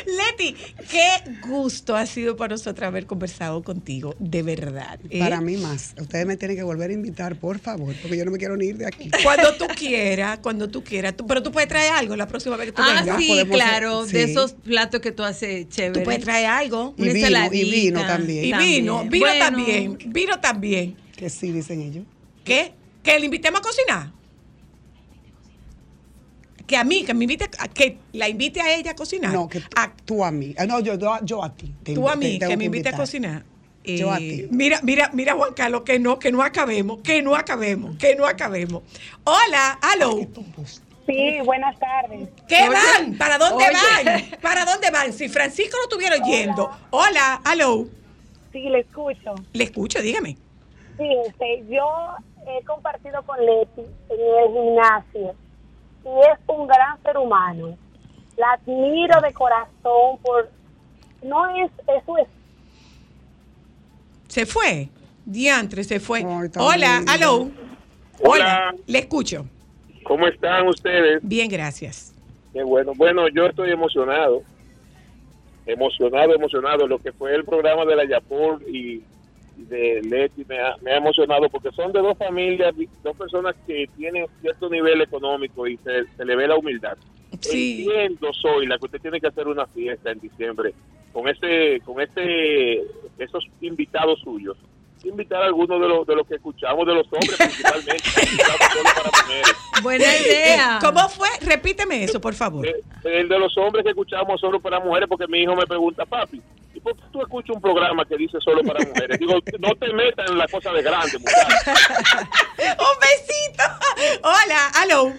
[0.07, 0.57] Leti,
[0.91, 1.09] qué
[1.47, 4.99] gusto ha sido para nosotros haber conversado contigo, de verdad.
[5.11, 5.19] ¿eh?
[5.19, 5.95] Para mí más.
[6.01, 8.67] Ustedes me tienen que volver a invitar, por favor, porque yo no me quiero ni
[8.67, 9.11] ir de aquí.
[9.23, 11.17] Cuando tú quieras, cuando tú quieras.
[11.17, 13.19] Tú- pero tú puedes traer algo la próxima vez que tú Ah, vengas.
[13.21, 15.93] sí, podemos claro, hacer- de esos platos que tú haces chévere.
[16.01, 16.95] Tú puedes traer algo.
[16.97, 18.45] Y Una vino, y vino también.
[18.45, 18.81] Y También.
[18.83, 19.45] vino, vino Bueno.
[19.45, 20.97] también, vino también.
[21.17, 22.05] Que sí, dicen ellos.
[22.45, 22.73] ¿Qué?
[23.03, 24.13] ¿Que le invitemos a cocinar?
[26.71, 29.33] Que a mí, que me invite, a- que la invite a ella a cocinar.
[29.33, 30.55] No, que tú, A- tú a mí.
[30.57, 31.75] Ah, No, yo, yo, yo a ti.
[31.83, 33.43] Te tú a mí, te que me invite a cocinar.
[33.85, 34.49] Yo a Eh, ti.
[34.53, 38.25] Mira, mira, mira, Juan Carlos, que no, que no acabemos, que no acabemos, que no
[38.25, 38.85] acabemos.
[39.25, 40.17] Hola, aló.
[41.09, 42.29] Sí, buenas tardes.
[42.47, 42.69] ¿Qué Oye.
[42.69, 43.19] van?
[43.19, 44.05] ¿Para dónde Oye.
[44.05, 44.41] van?
[44.41, 45.13] ¿Para dónde van?
[45.13, 46.71] Si Francisco lo estuviera oyendo.
[46.91, 47.89] Hola, aló.
[48.53, 49.35] Sí, le escucho.
[49.55, 50.37] Le escucho, dígame.
[50.99, 51.85] Sí, este, yo
[52.47, 55.35] he compartido con Leti en el gimnasio
[56.05, 57.77] y es un gran ser humano.
[58.37, 60.51] La admiro de corazón por...
[61.23, 61.71] No es...
[61.87, 62.29] Eso es...
[64.29, 64.89] Se fue.
[65.25, 66.25] Diantre, se fue.
[66.25, 67.13] Hola, linda.
[67.13, 67.51] aló.
[68.25, 68.75] Hola.
[68.87, 69.47] Le escucho.
[70.05, 71.21] ¿Cómo están ustedes?
[71.23, 72.15] Bien, gracias.
[72.53, 72.93] Qué bueno.
[72.97, 74.43] Bueno, yo estoy emocionado.
[75.67, 76.87] Emocionado, emocionado.
[76.87, 79.03] Lo que fue el programa de la Yapor y
[79.69, 83.89] de Leti me ha, me ha emocionado porque son de dos familias, dos personas que
[83.97, 86.97] tienen cierto nivel económico y se, se le ve la humildad.
[87.41, 87.87] Sí.
[87.89, 90.75] Entiendo, soy la que usted tiene que hacer una fiesta en diciembre
[91.13, 92.83] con ese, con este,
[93.19, 94.57] esos invitados suyos.
[95.03, 98.03] Invitar a algunos de los, de los que escuchamos, de los hombres principalmente,
[98.45, 99.57] para mujeres.
[99.83, 100.77] Buena idea.
[100.77, 101.29] Eh, ¿Cómo fue?
[101.41, 102.67] Repíteme eso, por favor.
[102.67, 102.75] Eh,
[103.05, 106.43] El de los hombres que escuchamos solo para mujeres, porque mi hijo me pregunta, papi,
[106.75, 109.19] ¿y por qué tú escuchas un programa que dice solo para mujeres?
[109.19, 111.71] Digo, no te metas en la cosa de grande, muchacho.
[112.59, 113.65] Un besito.
[114.23, 115.13] Hola, aló.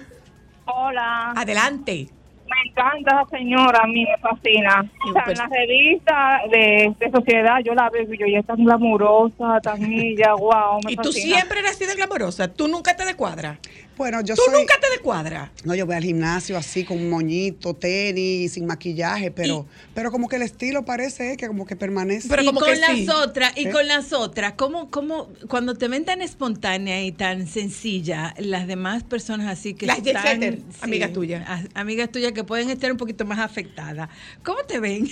[0.66, 1.32] Hola.
[1.36, 2.08] Adelante.
[2.52, 4.86] Me encanta esa señora, a mí me fascina.
[5.08, 8.64] O sea, en la revista de, sociedad yo la veo y yo, ella es tan
[8.64, 12.48] glamurosa, tan ella, wow, Y tú siempre eres así de glamorosa.
[12.52, 13.58] Tú nunca te descuadras.
[14.02, 14.62] Bueno, yo Tú soy.
[14.62, 15.52] nunca te descuadras.
[15.64, 20.28] No, yo voy al gimnasio así con un moñito, tenis, sin maquillaje, pero, pero como
[20.28, 22.28] que el estilo parece que como que permanece.
[22.28, 23.08] Pero y como con que las sí.
[23.08, 23.70] otras, y ¿Eh?
[23.70, 29.04] con las otras, ¿cómo, cómo, cuando te ven tan espontánea y tan sencilla, las demás
[29.04, 31.68] personas así que Las están, setter, amigas tuyas.
[31.76, 34.10] amigas tuyas que pueden estar un poquito más afectadas,
[34.44, 35.08] ¿cómo te ven?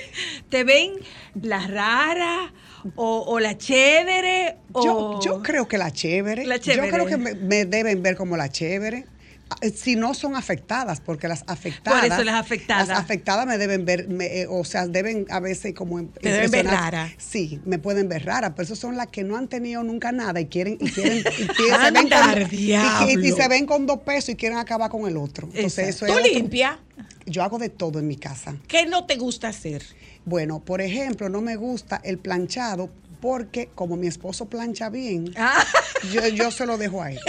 [0.50, 0.92] ¿Te ven
[1.40, 2.52] la rara
[2.96, 4.56] o, o la chévere?
[4.74, 6.44] Yo, o- yo creo que la chévere.
[6.46, 6.88] La chévere.
[6.88, 9.06] Yo creo que me, me deben ver como la chévere.
[9.50, 12.00] Ah, eh, Si no son afectadas, porque las afectadas.
[12.00, 12.88] Por eso las afectadas.
[12.88, 16.02] Las afectadas me deben ver, me, eh, o sea, deben a veces como.
[16.06, 17.12] Te deben ver rara.
[17.18, 20.40] Sí, me pueden ver rara, pero esas son las que no han tenido nunca nada
[20.40, 20.78] y quieren.
[20.80, 23.36] Y quieren y quieren- se ven con, y, y- y diablo.
[23.36, 25.46] se ven con dos pesos y quieren acabar con el otro.
[25.52, 26.12] Entonces, eso es.
[26.12, 26.78] Tú otro- limpia.
[27.26, 28.56] Yo hago de todo en mi casa.
[28.68, 29.82] ¿Qué no te gusta hacer?
[30.24, 35.64] Bueno, por ejemplo, no me gusta el planchado porque como mi esposo plancha bien, Ah,
[36.12, 37.20] yo, yo se lo dejo a él.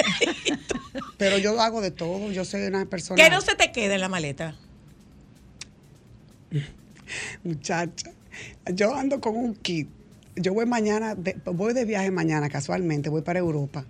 [1.18, 3.24] Pero yo hago de todo, yo soy una persona...
[3.24, 4.56] ¿Qué no se te queda en la maleta?
[7.44, 8.12] Muchacha,
[8.74, 9.88] yo ando con un kit.
[10.36, 13.86] Yo voy mañana, de- voy de viaje mañana casualmente, voy para Europa.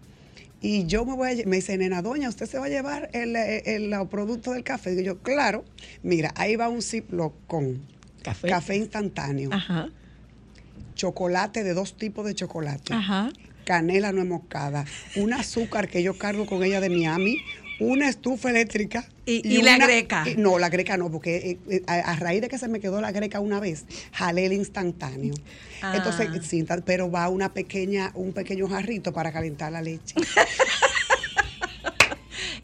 [0.66, 3.36] Y yo me voy a, me dice, nena, doña, ¿usted se va a llevar el,
[3.36, 4.96] el- el- los productos del café?
[4.96, 5.64] Digo yo, claro.
[6.02, 7.84] Mira, ahí va un Ziploc con
[8.24, 8.48] Café.
[8.50, 9.90] café instantáneo, Ajá.
[10.96, 12.94] chocolate de dos tipos de chocolate.
[12.96, 13.30] Ajá.
[13.64, 14.86] canela no moscada,
[15.16, 17.38] un azúcar que yo cargo con ella de Miami,
[17.80, 19.08] una estufa eléctrica.
[19.26, 20.24] Y- y la una- greca.
[20.28, 22.80] y- no, la greca no, porque eh, eh, a, a raíz de que se me
[22.80, 25.34] quedó la greca una vez, jalé el instantáneo.
[25.82, 25.94] Ah.
[25.96, 30.16] Entonces, sí, pero va una pequeña, un pequeño jarrito para calentar la leche.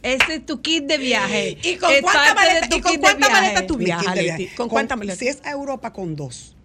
[0.04, 1.58] ese es tu kit de viaje.
[1.64, 4.50] ¿Y con Es de maletas tu y con maleta tú viajas, viaje.
[4.56, 5.20] ¿Con cuántas maletas?
[5.20, 6.56] Si es a Europa, con dos.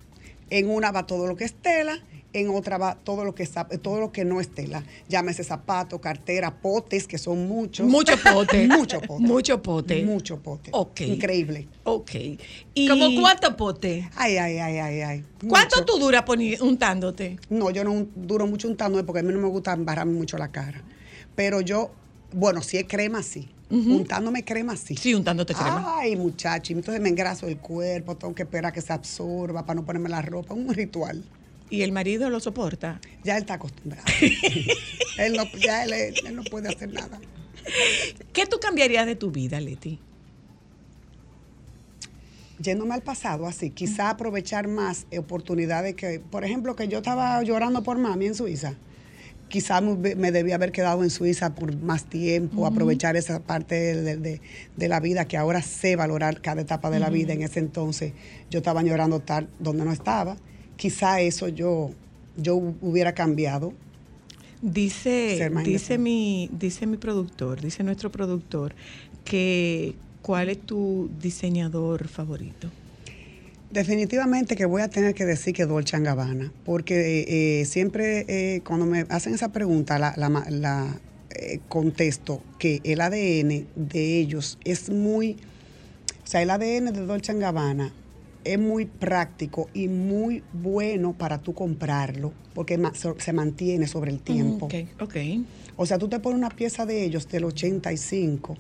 [0.51, 2.01] En una va todo lo que es tela,
[2.41, 4.83] en otra va todo lo que es, todo lo que no es tela.
[5.09, 7.87] Llámese zapato, cartera, potes, que son muchos.
[7.87, 8.67] Mucho pote.
[8.77, 9.21] Mucho pote.
[9.21, 10.05] Mucho pote.
[10.05, 10.71] Mucho pote.
[10.73, 11.01] Ok.
[11.01, 11.69] Increíble.
[11.85, 12.11] Ok.
[12.75, 14.09] Y ¿Como cuánto pote?
[14.17, 15.25] Ay, ay, ay, ay, ay.
[15.49, 15.93] ¿Cuánto Mucho.
[15.93, 16.25] tú duras
[16.61, 17.39] untándote?
[17.49, 20.49] No, yo no duro mucho untándome porque a mí no me gusta embarrarme mucho la
[20.49, 20.83] cara.
[21.35, 21.91] Pero yo,
[22.33, 23.49] bueno, si es crema, sí.
[23.69, 24.97] Untándome crema, sí.
[24.97, 25.99] Sí, untándote crema.
[25.99, 29.81] Ay, muchacho, entonces me engraso el cuerpo, tengo que esperar a que se absorba para
[29.81, 30.55] no ponerme la ropa.
[30.55, 31.25] Un ritual.
[31.71, 33.01] ¿Y el marido lo soporta?
[33.25, 34.05] Ya él está acostumbrado.
[35.19, 35.93] él no, ya él,
[36.25, 37.21] él no puede hacer nada.
[38.33, 39.99] ¿Qué tú cambiarías de tu vida, Leti?
[42.59, 47.83] Yéndome al pasado, así, quizá aprovechar más oportunidades que, por ejemplo, que yo estaba llorando
[47.83, 48.75] por mami en Suiza.
[49.49, 54.41] Quizá me, debía haber quedado en Suiza por más tiempo, aprovechar esa parte de, de-
[54.77, 57.35] de la vida que ahora sé valorar cada etapa de la vida.
[57.35, 58.13] En ese entonces
[58.51, 60.37] yo estaba llorando estar donde no estaba.
[60.77, 61.91] Quizá eso yo,
[62.37, 63.73] yo hubiera cambiado.
[64.63, 68.75] Dice, dice mi, dice mi productor, dice nuestro productor,
[69.25, 72.71] que ¿cuál es tu diseñador favorito?
[73.71, 78.87] Definitivamente que voy a tener que decir que Dolce Gabbana, porque eh, siempre eh, cuando
[78.87, 80.99] me hacen esa pregunta la, la la,
[81.31, 85.37] eh, contesto que el ADN de ellos es muy,
[86.25, 87.93] o sea, el ADN de Dolce Gabbana
[88.53, 92.81] es muy práctico y muy bueno para tú comprarlo, porque
[93.19, 94.67] se mantiene sobre el tiempo.
[94.67, 95.17] Ok, ok.
[95.77, 98.57] O sea, tú te pones una pieza de ellos del 85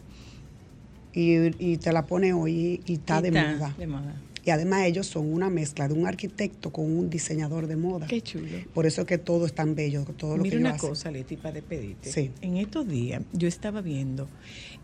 [1.12, 3.74] y, y te la pones hoy y, y está de Está moda.
[3.78, 4.22] de moda.
[4.45, 8.07] Y además ellos son una mezcla de un arquitecto con un diseñador de moda.
[8.07, 8.47] Qué chulo.
[8.74, 11.11] Por eso es que todo es tan bello, todo lo Mira que ellos una cosa,
[11.11, 12.12] Leti, para despedirte.
[12.12, 12.30] Sí.
[12.43, 14.28] En estos días yo estaba viendo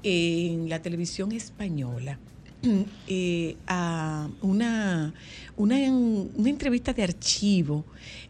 [0.03, 2.19] en la televisión española
[3.67, 5.15] a una,
[5.57, 7.85] una, una entrevista de archivo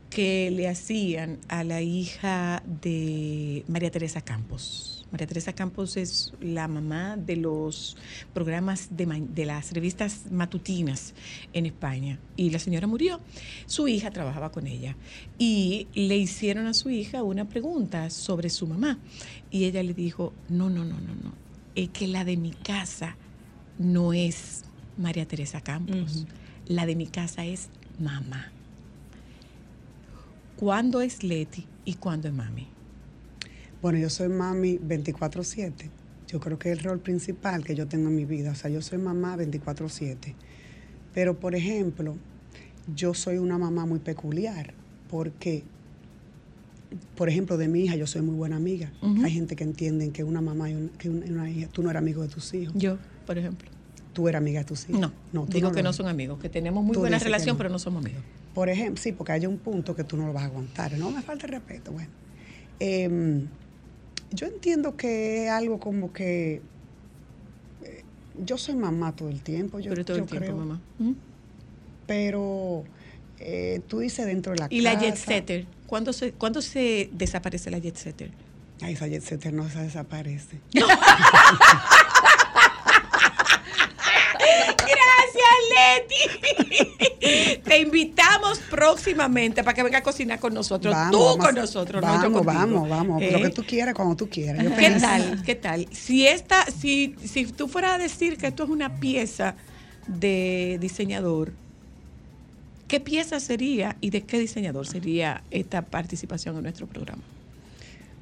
[0.08, 5.06] que le hacían a la hija de María Teresa Campos.
[5.10, 7.96] María Teresa Campos es la mamá de los
[8.32, 11.14] programas de, de las revistas matutinas
[11.52, 13.20] en España y la señora murió.
[13.66, 14.96] Su hija trabajaba con ella
[15.38, 18.98] y le hicieron a su hija una pregunta sobre su mamá
[19.50, 21.32] y ella le dijo, no, no, no, no, no,
[21.74, 23.16] es que la de mi casa
[23.78, 24.62] no es
[24.96, 26.26] María Teresa Campos,
[26.66, 27.68] la de mi casa es
[27.98, 28.52] mamá.
[30.56, 32.68] ¿Cuándo es Leti y cuándo es mami?
[33.80, 35.90] Bueno, yo soy mami 24/7.
[36.28, 38.52] Yo creo que es el rol principal que yo tengo en mi vida.
[38.52, 40.34] O sea, yo soy mamá 24/7.
[41.12, 42.16] Pero, por ejemplo,
[42.94, 44.72] yo soy una mamá muy peculiar
[45.10, 45.64] porque,
[47.16, 48.92] por ejemplo, de mi hija yo soy muy buena amiga.
[49.24, 52.00] Hay gente que entienden que una mamá y que una, una hija, tú no eres
[52.00, 52.74] amigo de tus hijos.
[52.76, 53.70] Yo, por ejemplo.
[54.12, 55.00] Tú eres amiga de tus hijos.
[55.00, 57.58] No, tú digo que no son amigos, que tenemos muy buena relación, no.
[57.58, 58.22] pero no somos amigos.
[58.54, 60.92] Por ejemplo, sí, porque hay un punto que tú no lo vas a aguantar.
[60.98, 61.92] No me falta el respeto.
[61.92, 62.10] Bueno,
[62.80, 63.46] Em,
[64.32, 66.60] yo entiendo que es algo como que
[67.84, 68.02] eh,
[68.44, 69.78] yo soy mamá todo el tiempo.
[69.80, 70.80] Yo, pero todo el tiempo, creo, mamá.
[70.98, 71.12] ¿Mm?
[72.06, 72.84] Pero
[73.38, 77.08] eh, tú dices dentro de la Y la jet casa- setter, ¿cuándo se, ¿cuándo se
[77.12, 78.30] desaparece la jet setter?
[78.80, 80.58] Ay, esa jet setter no se desaparece.
[80.74, 80.98] Gracias,
[85.94, 87.60] Leti.
[87.64, 90.92] Te invitamos próximamente para que venga a cocinar con nosotros.
[90.92, 93.22] Vamos, Tú vamos con nosotros, no yo Vamos, vamos, vamos.
[93.22, 93.42] Lo ¿Eh?
[93.42, 94.64] que tú quieras, cuando tú quieras.
[94.64, 95.42] Yo ¿Qué tal?
[95.44, 95.88] ¿Qué tal?
[95.92, 99.54] Si esta, si, si tú fueras a decir que esto es una pieza
[100.06, 101.52] de diseñador,
[102.88, 107.22] ¿qué pieza sería y de qué diseñador sería esta participación en nuestro programa?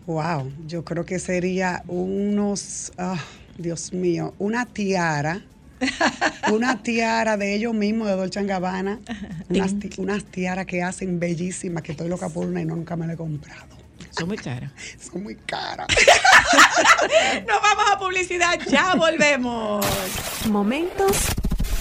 [0.06, 3.22] Wow, yo creo que sería unos, ah,
[3.58, 5.42] Dios mío, una tiara,
[6.53, 8.99] una tiara de ellos mismos de Dolce Gabbana,
[9.49, 12.97] unas, ti- unas tiaras que hacen bellísimas, que estoy loca por una y no, nunca
[12.97, 13.78] me la he comprado.
[14.11, 14.72] Son muy caras.
[15.01, 15.87] Son muy caras.
[17.47, 19.85] Nos vamos a publicidad, ya volvemos.
[20.49, 21.16] Momentos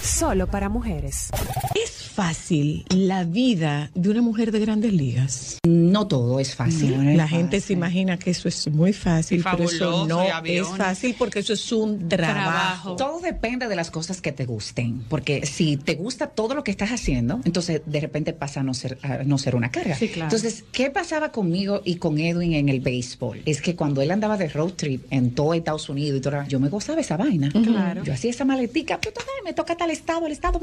[0.02, 1.28] solo para mujeres.
[1.74, 5.58] ¿Es fácil la vida de una mujer de grandes ligas?
[5.66, 7.16] No todo es fácil.
[7.16, 11.38] La gente se imagina que eso es muy fácil, pero eso no es fácil porque
[11.38, 12.96] eso es un trabajo.
[12.96, 16.70] Todo depende de las cosas que te gusten, porque si te gusta todo lo que
[16.70, 19.94] estás haciendo, entonces de repente pasa a no ser, a no ser una carga.
[19.96, 20.24] Sí, claro.
[20.26, 23.42] Entonces, ¿qué pasaba conmigo y con Edwin en el béisbol?
[23.46, 26.58] Es que cuando él andaba de road trip en todo Estados Unidos y todo, yo
[26.60, 27.50] me gozaba esa vaina.
[27.50, 28.02] Claro.
[28.04, 30.60] Yo hacía esa maletica, "Tú, tú, me toca tal estado, el estado,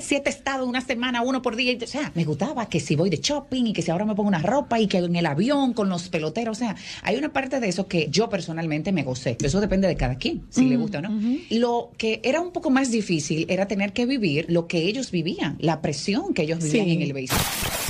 [0.00, 1.72] siete estados supermercado una semana, uno por día.
[1.72, 4.14] y- O sea, me gustaba que si voy de shopping y que si ahora me
[4.14, 6.56] pongo una ropa y que en el avión con los peloteros.
[6.56, 9.36] O sea, hay una parte de eso que yo personalmente me gocé.
[9.42, 11.10] Eso depende de cada quien, si le gusta o no.
[11.50, 15.56] Lo que era un poco más difícil era tener que vivir lo que ellos vivían,
[15.60, 16.92] la presión que ellos vivían Sí.
[16.92, 17.38] en el béisbol.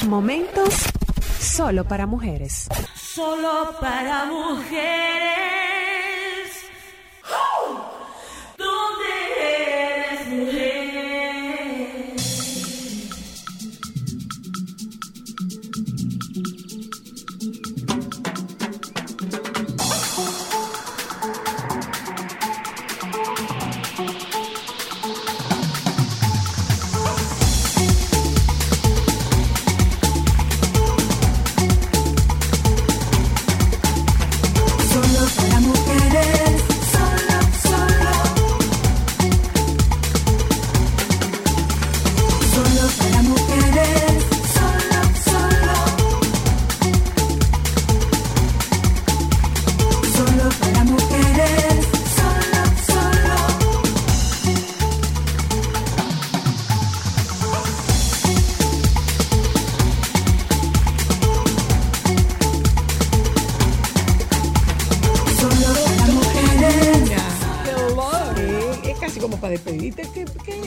[0.09, 0.75] Momentos
[1.41, 2.69] solo para mujeres.
[3.15, 5.72] Solo para mujeres.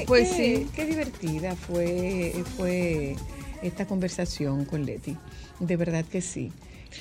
[0.07, 0.67] Pues qué- sí.
[0.75, 3.15] Qué divertida fue, fue
[3.61, 5.15] esta conversación con Leti.
[5.59, 6.51] De verdad que sí.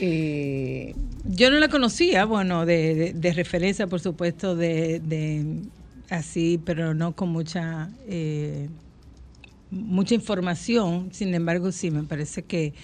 [0.00, 0.94] Eh,
[1.24, 5.44] Yo no la conocía, bueno, de, de- de referencia, por supuesto, de, de
[6.10, 8.68] así, pero no con mucha eh,
[9.70, 11.10] mucha información.
[11.12, 12.74] Sin embargo, sí, me parece que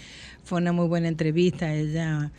[0.45, 1.73] fue una muy buena entrevista.
[1.75, 2.31] Ella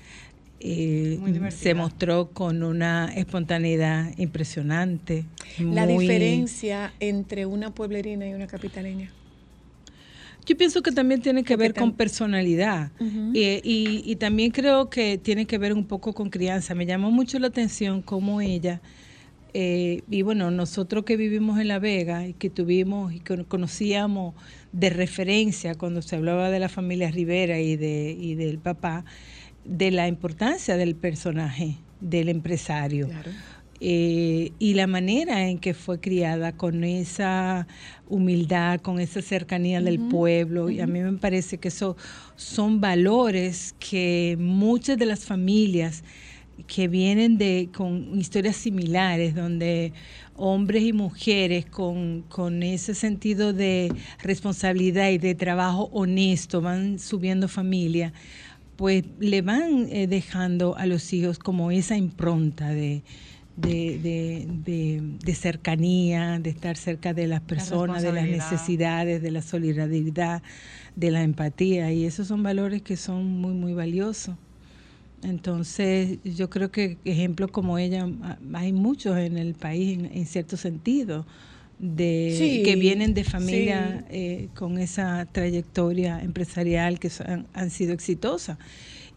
[0.64, 1.20] eh,
[1.50, 5.26] se mostró con una espontaneidad impresionante.
[5.60, 9.12] la muy- diferencia entre una pueblerina y una capitaleña.
[10.46, 12.92] Yo pienso que también tiene que ver con personalidad.
[13.36, 16.74] Eh, y, y también creo que tiene que ver un poco con crianza.
[16.74, 18.82] Me llamó mucho la atención cómo ella,
[19.54, 24.34] eh, y bueno, nosotros que vivimos en La Vega y que tuvimos y que conocíamos
[24.72, 29.04] de referencia cuando se hablaba de la familia Rivera y, de, y del papá,
[29.66, 33.10] de la importancia del personaje, del empresario.
[33.84, 37.66] Eh, y la manera en que fue criada con esa
[38.08, 40.70] humildad, con esa cercanía del pueblo.
[40.70, 41.98] Y a mí me parece que eso
[42.36, 46.04] son valores que muchas de las familias
[46.68, 49.94] que vienen de con historias similares, donde
[50.36, 57.48] hombres y mujeres con, con ese sentido de responsabilidad y de trabajo honesto van subiendo
[57.48, 58.14] familia,
[58.82, 63.04] pues le van eh, dejando a los hijos como esa impronta de,
[63.56, 69.30] de, de- de- de cercanía, de estar cerca de las personas, de las necesidades, de
[69.30, 70.42] la solidaridad,
[70.96, 71.92] de la empatía.
[71.94, 74.36] Y esos son valores que son muy, muy valiosos.
[75.22, 80.26] Entonces, yo creo que ejemplos como ella ah, hay muchos en el país, en, en
[80.26, 81.28] cierto sentido,
[81.82, 84.06] de Sí, que vienen de familias sí.
[84.12, 88.58] eh, con esa trayectoria empresarial que son- han, sido exitosas.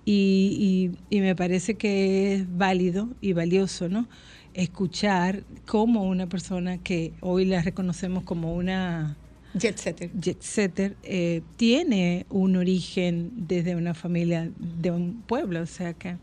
[0.06, 4.08] Y, y- y me parece que es válido y valioso, ¿no?
[4.54, 9.16] Escuchar cómo una persona que hoy la reconocemos como una
[9.54, 15.66] jet setter, jet setter, eh, tiene un origen desde una familia de un pueblo, o
[15.66, 16.16] sea que,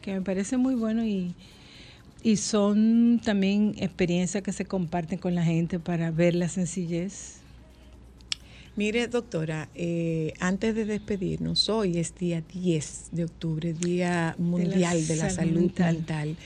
[0.00, 1.34] que me parece muy bueno y,
[2.22, 7.38] y son también experiencias que se comparten con la gente para ver la sencillez.
[8.78, 15.16] Mire, doctora, eh, antes de despedirnos, hoy es día 10 de octubre, Día Mundial de
[15.16, 15.94] la, Salud Salud Mental.
[15.96, 16.36] Mental.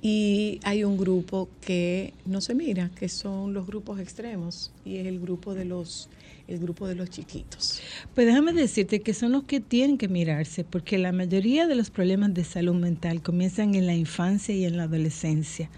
[0.00, 5.06] Y hay un grupo que no se mira, que son los grupos extremos, y es
[5.08, 6.08] el grupo de los,
[6.50, 7.80] el grupo de los chiquitos.
[8.14, 11.90] Pues déjame decirte que son los que tienen que mirarse, porque la mayoría de los
[11.90, 15.70] problemas de salud mental comienzan en la infancia y en la adolescencia.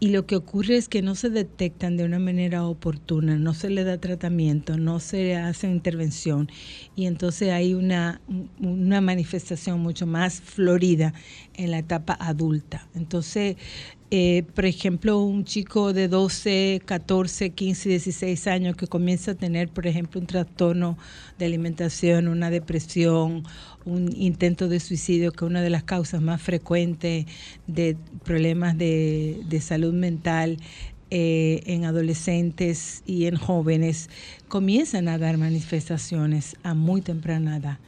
[0.00, 3.68] Y lo que ocurre es que no se detectan de una manera oportuna, no se
[3.68, 6.48] le da tratamiento, no se hace intervención.
[6.94, 8.20] Y entonces hay una,
[8.60, 11.14] una manifestación mucho más florida
[11.54, 12.86] en la etapa adulta.
[12.94, 13.56] Entonces,
[14.10, 19.68] eh, por ejemplo, un chico de 12, 14, 15, 16 años que comienza a tener,
[19.68, 20.96] por ejemplo, un trastorno
[21.38, 23.44] de alimentación, una depresión,
[23.84, 27.26] un intento de suicidio, que es una de las causas más frecuentes
[27.66, 30.56] de problemas de, salud mental
[31.10, 34.08] eh, en adolescentes y en jóvenes,
[34.48, 37.78] comienzan a dar manifestaciones a muy temprana edad.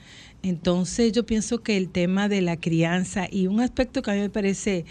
[0.43, 4.21] Entonces yo pienso que el tema de la crianza y un aspecto que a mí
[4.21, 4.87] me parece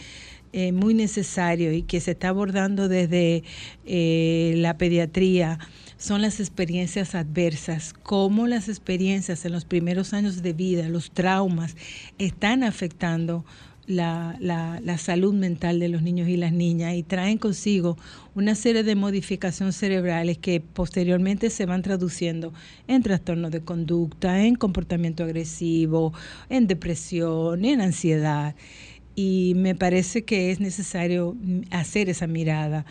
[0.54, 3.44] eh, muy necesario y que se está abordando desde
[3.86, 5.60] eh, la pediatría
[5.98, 11.76] son las experiencias adversas, cómo las experiencias en los primeros años de vida, los traumas,
[12.18, 13.44] están afectando
[13.86, 17.98] la, la- la salud mental de los niños y las niñas y traen consigo
[18.36, 22.54] una serie de modificaciones cerebrales que posteriormente se van traduciendo
[22.88, 26.14] en trastornos de conducta, en comportamiento agresivo,
[26.50, 28.56] en depresión, en ansiedad.
[29.22, 31.36] Y me parece que es necesario
[31.72, 32.86] hacer esa mirada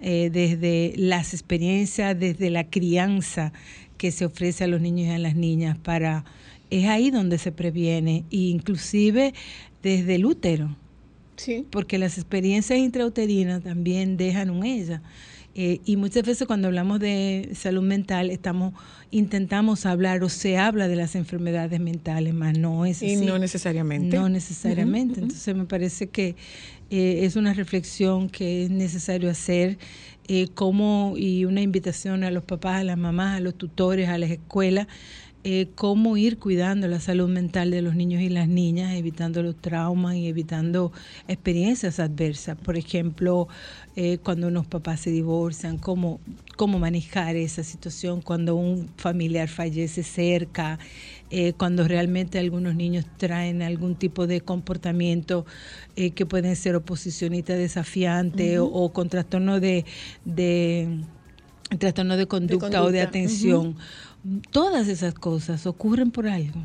[0.00, 3.52] eh, desde las experiencias, desde la crianza
[3.98, 6.24] que se ofrece a los niños y a las niñas para
[6.70, 9.34] es ahí donde se previene, e inclusive
[9.82, 10.74] desde el útero.
[11.36, 11.66] Sí.
[11.70, 15.02] Porque las experiencias intrauterinas también dejan un ella.
[15.56, 18.74] Eh, y muchas veces cuando hablamos de salud mental estamos
[19.12, 23.24] intentamos hablar o se habla de las enfermedades mentales, más no es Y así.
[23.24, 24.16] no necesariamente.
[24.16, 25.20] No necesariamente.
[25.20, 26.34] Entonces me parece que
[26.90, 29.78] eh, es una reflexión que es necesario hacer,
[30.26, 34.18] eh, como y una invitación a los papás, a las mamás, a los tutores, a
[34.18, 34.88] las escuelas,
[35.46, 39.54] eh, cómo ir cuidando la salud mental de los niños y las niñas, evitando los
[39.56, 40.90] traumas y evitando
[41.28, 42.56] experiencias adversas.
[42.56, 43.46] Por ejemplo,
[43.94, 46.18] eh, cuando unos papás se divorcian, cómo,
[46.56, 50.78] cómo manejar esa situación cuando un familiar fallece cerca,
[51.30, 55.44] eh, cuando realmente algunos niños traen algún tipo de comportamiento
[55.94, 59.84] que pueden ser oposicionistas desafiantes o, o con trastorno de,
[60.24, 61.00] de
[61.78, 63.76] trastorno de conducta, o de atención.
[64.50, 66.60] Todas esas cosas ocurren por algo.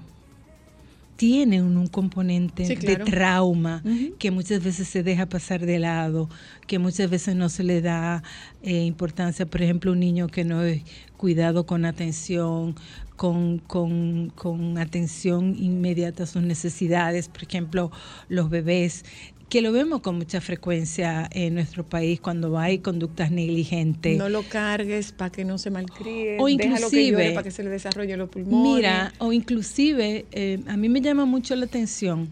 [1.18, 3.04] Tienen un, un componente Sí, claro.
[3.04, 3.84] de trauma
[4.18, 6.30] que muchas veces se deja pasar de lado,
[6.66, 8.24] que muchas veces no se le da
[8.64, 9.46] eh, importancia.
[9.46, 10.82] Por ejemplo, un niño que no es
[11.18, 12.76] cuidado con atención,
[13.18, 17.28] con, con, con atención inmediata a sus necesidades.
[17.28, 17.92] Por ejemplo,
[18.30, 19.04] los bebés
[19.50, 24.18] que lo vemos con mucha frecuencia en nuestro país cuando hay conductas negligentes.
[24.18, 26.38] No lo cargues para que no se malcríe.
[26.40, 28.76] O inclusive- para que se le desarrolle los pulmones.
[28.76, 32.30] Mira, o inclusive, eh, a mí me llama mucho la atención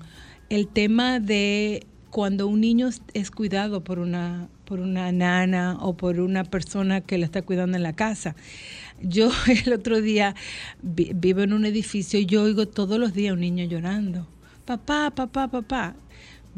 [0.49, 6.19] el tema de cuando un niño es- cuidado por una, por una nana o por
[6.19, 8.35] una persona que lo está cuidando en la casa.
[9.01, 9.29] Yo
[9.65, 10.35] el otro día
[10.81, 14.27] vi- vivo en un edificio y yo oigo todos los días un niño llorando.
[14.65, 15.95] Papá, papá, papá.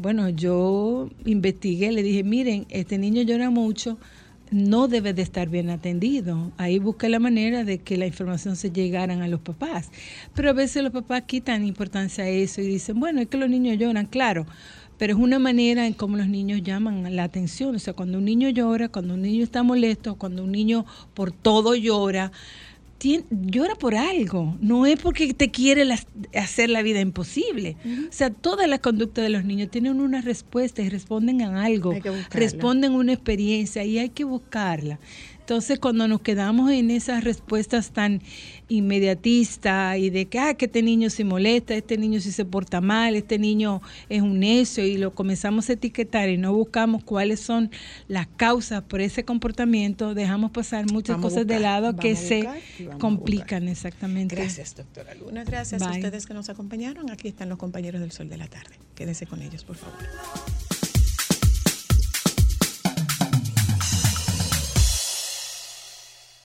[0.00, 3.98] Bueno, yo investigué, le dije, miren, este niño llora mucho,
[4.50, 6.52] no debe de estar bien atendido.
[6.56, 9.90] Ahí busqué la manera de que la información se llegaran a los papás.
[10.34, 13.50] Pero a veces los papás quitan importancia a eso y dicen, bueno, es que los
[13.50, 14.46] niños lloran, claro,
[14.96, 17.74] pero es una manera en cómo los niños llaman la atención.
[17.74, 21.30] O sea, cuando un niño llora, cuando un niño está molesto, cuando un niño por
[21.30, 22.32] todo llora,
[23.00, 27.76] tien- llora por algo, no es porque te quiere las- hacer la vida imposible.
[28.08, 31.90] O sea, todas las conductas de los niños tienen una respuesta y responden a algo,
[32.38, 35.00] responden a una experiencia y hay que buscarla.
[35.50, 38.22] Entonces, cuando nos quedamos en esas respuestas tan
[38.68, 42.80] inmediatistas y de que, ah, que este niño se molesta, este niño sí se porta
[42.80, 47.40] mal, este niño es un necio y lo comenzamos a etiquetar y no buscamos cuáles
[47.40, 47.72] son
[48.06, 52.48] las causas por ese comportamiento, dejamos pasar muchas Vamos cosas de lado que se
[53.00, 54.36] complican exactamente.
[54.36, 55.42] Gracias, doctora Luna.
[55.42, 57.10] Gracias a ustedes que nos acompañaron.
[57.10, 58.76] Aquí están los compañeros del Sol de la Tarde.
[58.94, 59.98] Quédense con ellos, por favor.